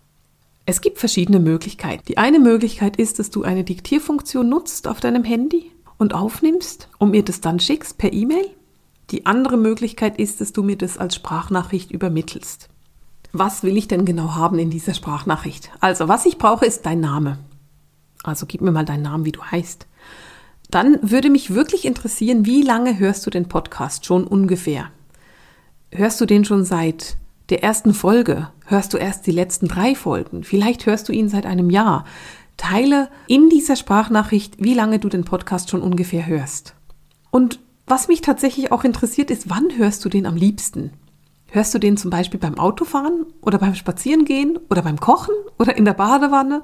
Es 0.65 0.81
gibt 0.81 0.99
verschiedene 0.99 1.39
Möglichkeiten. 1.39 2.03
Die 2.09 2.17
eine 2.17 2.37
Möglichkeit 2.37 2.97
ist, 2.97 3.17
dass 3.17 3.29
du 3.29 3.43
eine 3.43 3.63
Diktierfunktion 3.63 4.49
nutzt 4.49 4.85
auf 4.85 4.99
deinem 4.99 5.23
Handy 5.23 5.71
und 5.97 6.13
aufnimmst 6.13 6.89
und 6.97 7.11
mir 7.11 7.23
das 7.23 7.39
dann 7.39 7.61
schickst 7.61 7.97
per 7.97 8.11
E-Mail. 8.11 8.45
Die 9.11 9.25
andere 9.25 9.55
Möglichkeit 9.55 10.19
ist, 10.19 10.41
dass 10.41 10.51
du 10.51 10.61
mir 10.61 10.75
das 10.75 10.97
als 10.97 11.15
Sprachnachricht 11.15 11.91
übermittelst. 11.91 12.67
Was 13.31 13.63
will 13.63 13.77
ich 13.77 13.87
denn 13.87 14.03
genau 14.03 14.35
haben 14.35 14.59
in 14.59 14.69
dieser 14.69 14.93
Sprachnachricht? 14.93 15.71
Also, 15.79 16.09
was 16.09 16.25
ich 16.25 16.37
brauche, 16.37 16.65
ist 16.65 16.85
dein 16.85 16.99
Name. 16.99 17.39
Also 18.23 18.45
gib 18.45 18.59
mir 18.59 18.73
mal 18.73 18.83
deinen 18.83 19.03
Namen, 19.03 19.23
wie 19.23 19.31
du 19.31 19.41
heißt. 19.41 19.87
Dann 20.69 20.99
würde 21.01 21.29
mich 21.29 21.53
wirklich 21.53 21.85
interessieren, 21.85 22.45
wie 22.45 22.63
lange 22.63 22.99
hörst 22.99 23.25
du 23.25 23.29
den 23.29 23.47
Podcast 23.47 24.05
schon 24.05 24.27
ungefähr? 24.27 24.91
Hörst 25.91 26.19
du 26.21 26.25
den 26.25 26.45
schon 26.45 26.65
seit 26.65 27.17
der 27.49 27.63
ersten 27.63 27.93
Folge? 27.93 28.49
Hörst 28.65 28.93
du 28.93 28.97
erst 28.97 29.25
die 29.27 29.31
letzten 29.31 29.67
drei 29.67 29.95
Folgen? 29.95 30.43
Vielleicht 30.43 30.85
hörst 30.85 31.09
du 31.09 31.13
ihn 31.13 31.29
seit 31.29 31.45
einem 31.45 31.69
Jahr. 31.69 32.05
Teile 32.57 33.09
in 33.27 33.49
dieser 33.49 33.75
Sprachnachricht, 33.75 34.55
wie 34.59 34.73
lange 34.73 34.99
du 34.99 35.09
den 35.09 35.23
Podcast 35.23 35.69
schon 35.69 35.81
ungefähr 35.81 36.27
hörst. 36.27 36.75
Und 37.31 37.59
was 37.87 38.07
mich 38.07 38.21
tatsächlich 38.21 38.71
auch 38.71 38.83
interessiert, 38.83 39.31
ist, 39.31 39.49
wann 39.49 39.77
hörst 39.77 40.03
du 40.05 40.09
den 40.09 40.25
am 40.25 40.35
liebsten? 40.35 40.91
Hörst 41.47 41.73
du 41.73 41.79
den 41.79 41.97
zum 41.97 42.11
Beispiel 42.11 42.39
beim 42.39 42.59
Autofahren 42.59 43.25
oder 43.41 43.57
beim 43.57 43.73
Spazierengehen 43.73 44.59
oder 44.69 44.83
beim 44.83 44.99
Kochen 44.99 45.33
oder 45.57 45.75
in 45.75 45.85
der 45.85 45.93
Badewanne? 45.93 46.61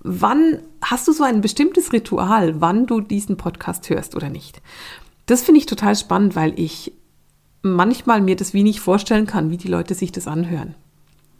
Wann 0.00 0.58
hast 0.82 1.08
du 1.08 1.12
so 1.12 1.24
ein 1.24 1.40
bestimmtes 1.40 1.92
Ritual, 1.92 2.60
wann 2.60 2.86
du 2.86 3.00
diesen 3.00 3.36
Podcast 3.36 3.88
hörst 3.88 4.14
oder 4.14 4.28
nicht? 4.28 4.60
Das 5.24 5.42
finde 5.42 5.60
ich 5.60 5.66
total 5.66 5.96
spannend, 5.96 6.36
weil 6.36 6.58
ich 6.58 6.92
manchmal 7.62 8.20
mir 8.20 8.36
das 8.36 8.54
wie 8.54 8.62
nicht 8.62 8.80
vorstellen 8.80 9.26
kann, 9.26 9.50
wie 9.50 9.56
die 9.56 9.68
Leute 9.68 9.94
sich 9.94 10.12
das 10.12 10.26
anhören. 10.26 10.74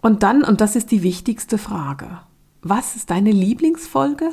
Und 0.00 0.22
dann, 0.22 0.44
und 0.44 0.60
das 0.60 0.76
ist 0.76 0.90
die 0.90 1.02
wichtigste 1.02 1.58
Frage, 1.58 2.20
was 2.62 2.96
ist 2.96 3.10
deine 3.10 3.32
Lieblingsfolge 3.32 4.30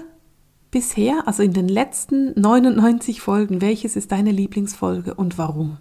bisher? 0.72 1.28
Also 1.28 1.44
in 1.44 1.54
den 1.54 1.68
letzten 1.68 2.40
99 2.40 3.22
Folgen, 3.22 3.62
welches 3.62 3.96
ist 3.96 4.12
deine 4.12 4.32
Lieblingsfolge 4.32 5.14
und 5.14 5.38
warum? 5.38 5.78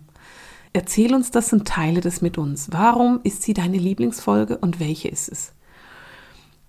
Erzähl 0.72 1.14
uns 1.14 1.30
das 1.30 1.52
und 1.52 1.68
teile 1.68 2.00
das 2.00 2.20
mit 2.20 2.36
uns. 2.36 2.68
Warum 2.72 3.20
ist 3.22 3.42
sie 3.42 3.54
deine 3.54 3.78
Lieblingsfolge 3.78 4.58
und 4.58 4.80
welche 4.80 5.08
ist 5.08 5.28
es? 5.28 5.52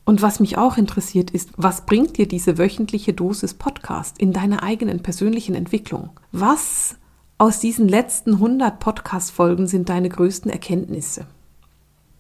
Und 0.06 0.22
was 0.22 0.40
mich 0.40 0.58
auch 0.58 0.78
interessiert 0.78 1.32
ist, 1.32 1.50
was 1.58 1.88
bringt 1.88 2.18
dir 2.18 2.28
diese 2.28 2.60
wöchentliche 2.60 3.14
Dosis 3.14 3.56
Podcast 3.56 4.20
in 4.20 4.32
deiner 4.32 4.62
eigenen 4.62 5.02
persönlichen 5.02 5.56
Entwicklung? 5.56 6.12
Was 6.32 6.98
aus 7.38 7.60
diesen 7.60 7.90
letzten 7.90 8.34
100 8.36 8.80
Podcast-Folgen 8.80 9.68
sind 9.68 9.90
deine 9.90 10.10
größten 10.10 10.50
Erkenntnisse? 10.50 11.26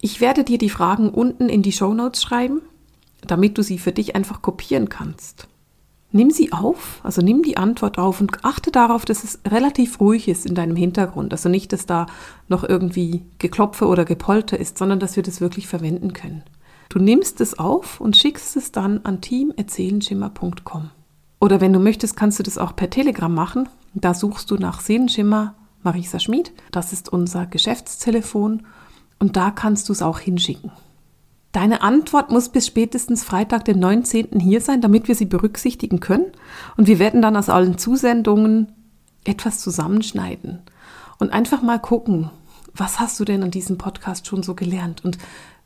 Ich 0.01 0.19
werde 0.19 0.43
dir 0.43 0.57
die 0.57 0.69
Fragen 0.69 1.09
unten 1.09 1.47
in 1.47 1.61
die 1.61 1.71
Show 1.71 1.93
Notes 1.93 2.21
schreiben, 2.21 2.61
damit 3.25 3.57
du 3.57 3.63
sie 3.63 3.79
für 3.79 3.93
dich 3.93 4.15
einfach 4.15 4.41
kopieren 4.41 4.89
kannst. 4.89 5.47
nimm 6.11 6.31
sie 6.31 6.53
auf, 6.53 7.01
also 7.03 7.21
nimm 7.21 7.43
die 7.43 7.57
Antwort 7.57 7.97
auf 7.97 8.21
und 8.21 8.45
achte 8.45 8.71
darauf, 8.71 9.03
dass 9.03 9.25
es 9.25 9.39
relativ 9.45 9.99
ruhig 9.99 10.29
ist 10.29 10.45
in 10.45 10.55
deinem 10.55 10.77
Hintergrund. 10.77 11.33
Also 11.33 11.49
nicht, 11.49 11.73
dass 11.73 11.85
da 11.85 12.05
noch 12.47 12.63
irgendwie 12.63 13.23
Geklopfe 13.37 13.87
oder 13.87 14.05
Gepolter 14.05 14.57
ist, 14.57 14.77
sondern 14.77 14.99
dass 14.99 15.17
wir 15.17 15.23
das 15.23 15.41
wirklich 15.41 15.67
verwenden 15.67 16.13
können. 16.13 16.43
Du 16.87 16.99
nimmst 16.99 17.41
es 17.41 17.59
auf 17.59 17.99
und 17.99 18.15
schickst 18.15 18.55
es 18.55 18.71
dann 18.71 19.01
an 19.03 19.19
teamerzählenschimmer.com. 19.19 20.91
Oder 21.41 21.59
wenn 21.59 21.73
du 21.73 21.79
möchtest, 21.79 22.15
kannst 22.15 22.39
du 22.39 22.43
das 22.43 22.57
auch 22.57 22.75
per 22.75 22.89
Telegram 22.89 23.33
machen. 23.33 23.67
Da 23.95 24.13
suchst 24.13 24.51
du 24.51 24.55
nach 24.55 24.81
Seelenschimmer 24.81 25.55
Marisa 25.81 26.19
Schmid. 26.19 26.51
Das 26.71 26.93
ist 26.93 27.09
unser 27.09 27.45
Geschäftstelefon 27.45 28.63
und 29.19 29.37
da 29.37 29.51
kannst 29.51 29.87
du 29.87 29.93
es 29.93 30.01
auch 30.01 30.19
hinschicken. 30.19 30.71
Deine 31.53 31.81
Antwort 31.81 32.31
muss 32.31 32.49
bis 32.49 32.67
spätestens 32.67 33.23
Freitag, 33.23 33.63
den 33.63 33.79
19. 33.79 34.41
hier 34.41 34.59
sein, 34.59 34.81
damit 34.81 35.07
wir 35.07 35.15
sie 35.15 35.25
berücksichtigen 35.25 36.01
können. 36.01 36.25
Und 36.75 36.87
wir 36.87 36.99
werden 36.99 37.21
dann 37.21 37.37
aus 37.37 37.47
allen 37.47 37.77
Zusendungen 37.77 38.73
etwas 39.23 39.59
zusammenschneiden 39.59 40.59
und 41.17 41.31
einfach 41.31 41.61
mal 41.61 41.79
gucken, 41.79 42.29
was 42.73 42.99
hast 42.99 43.17
du 43.21 43.23
denn 43.23 43.41
an 43.41 43.51
diesem 43.51 43.77
Podcast 43.77 44.27
schon 44.27 44.43
so 44.43 44.53
gelernt? 44.53 45.05
Und 45.05 45.17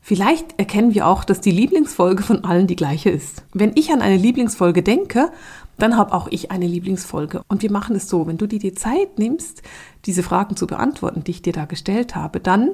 vielleicht 0.01 0.57
erkennen 0.59 0.93
wir 0.93 1.07
auch, 1.07 1.23
dass 1.23 1.41
die 1.41 1.51
Lieblingsfolge 1.51 2.23
von 2.23 2.43
allen 2.43 2.67
die 2.67 2.75
gleiche 2.75 3.09
ist. 3.09 3.43
Wenn 3.53 3.71
ich 3.75 3.91
an 3.91 4.01
eine 4.01 4.17
Lieblingsfolge 4.17 4.83
denke, 4.83 5.31
dann 5.77 5.97
habe 5.97 6.13
auch 6.13 6.27
ich 6.29 6.51
eine 6.51 6.67
Lieblingsfolge. 6.67 7.41
Und 7.47 7.61
wir 7.61 7.71
machen 7.71 7.95
es 7.95 8.09
so, 8.09 8.27
wenn 8.27 8.37
du 8.37 8.47
dir 8.47 8.59
die 8.59 8.73
Zeit 8.73 9.17
nimmst, 9.17 9.63
diese 10.05 10.23
Fragen 10.23 10.55
zu 10.55 10.67
beantworten, 10.67 11.23
die 11.23 11.31
ich 11.31 11.41
dir 11.41 11.53
da 11.53 11.65
gestellt 11.65 12.15
habe, 12.15 12.39
dann 12.39 12.71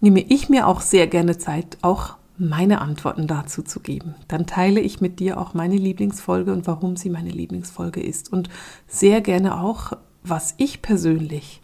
nehme 0.00 0.20
ich 0.20 0.48
mir 0.48 0.66
auch 0.66 0.80
sehr 0.80 1.06
gerne 1.06 1.38
Zeit, 1.38 1.78
auch 1.82 2.16
meine 2.36 2.80
Antworten 2.80 3.26
dazu 3.26 3.62
zu 3.62 3.80
geben. 3.80 4.16
Dann 4.26 4.46
teile 4.46 4.80
ich 4.80 5.00
mit 5.00 5.20
dir 5.20 5.38
auch 5.38 5.54
meine 5.54 5.76
Lieblingsfolge 5.76 6.52
und 6.52 6.66
warum 6.66 6.96
sie 6.96 7.10
meine 7.10 7.30
Lieblingsfolge 7.30 8.02
ist. 8.02 8.32
Und 8.32 8.48
sehr 8.88 9.20
gerne 9.20 9.60
auch, 9.60 9.92
was 10.24 10.54
ich 10.58 10.82
persönlich 10.82 11.62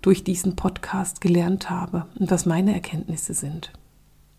durch 0.00 0.24
diesen 0.24 0.56
Podcast 0.56 1.20
gelernt 1.20 1.68
habe 1.68 2.06
und 2.18 2.30
was 2.30 2.46
meine 2.46 2.72
Erkenntnisse 2.72 3.34
sind. 3.34 3.72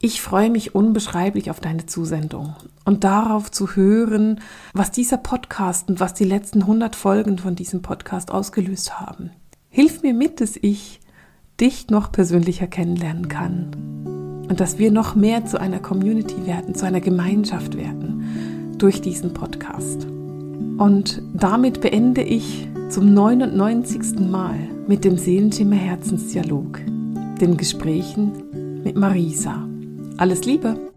Ich 0.01 0.21
freue 0.21 0.49
mich 0.49 0.75
unbeschreiblich 0.75 1.51
auf 1.51 1.59
deine 1.59 1.85
Zusendung 1.85 2.55
und 2.85 3.03
darauf 3.03 3.51
zu 3.51 3.75
hören, 3.75 4.39
was 4.73 4.91
dieser 4.91 5.17
Podcast 5.17 5.89
und 5.89 5.99
was 5.99 6.13
die 6.13 6.23
letzten 6.23 6.61
100 6.61 6.95
Folgen 6.95 7.37
von 7.37 7.55
diesem 7.55 7.81
Podcast 7.81 8.31
ausgelöst 8.31 9.01
haben. 9.01 9.31
Hilf 9.67 10.01
mir 10.01 10.13
mit, 10.13 10.39
dass 10.39 10.55
ich 10.55 11.01
dich 11.59 11.89
noch 11.89 12.13
persönlicher 12.13 12.67
kennenlernen 12.67 13.27
kann 13.27 14.45
und 14.49 14.61
dass 14.61 14.77
wir 14.77 14.89
noch 14.89 15.15
mehr 15.15 15.45
zu 15.45 15.59
einer 15.59 15.79
Community 15.79 16.47
werden, 16.47 16.75
zu 16.75 16.85
einer 16.85 17.01
Gemeinschaft 17.01 17.75
werden 17.75 18.75
durch 18.77 19.01
diesen 19.01 19.33
Podcast. 19.33 20.05
Und 20.77 21.21
damit 21.33 21.81
beende 21.81 22.23
ich 22.23 22.69
zum 22.87 23.13
99. 23.13 24.17
Mal 24.31 24.57
mit 24.87 25.03
dem 25.03 25.17
Seelenschimmer 25.17 25.75
Herzensdialog, 25.75 26.79
den 27.41 27.57
Gesprächen 27.57 28.81
mit 28.85 28.95
Marisa. 28.95 29.68
Alles 30.19 30.43
Liebe! 30.43 30.88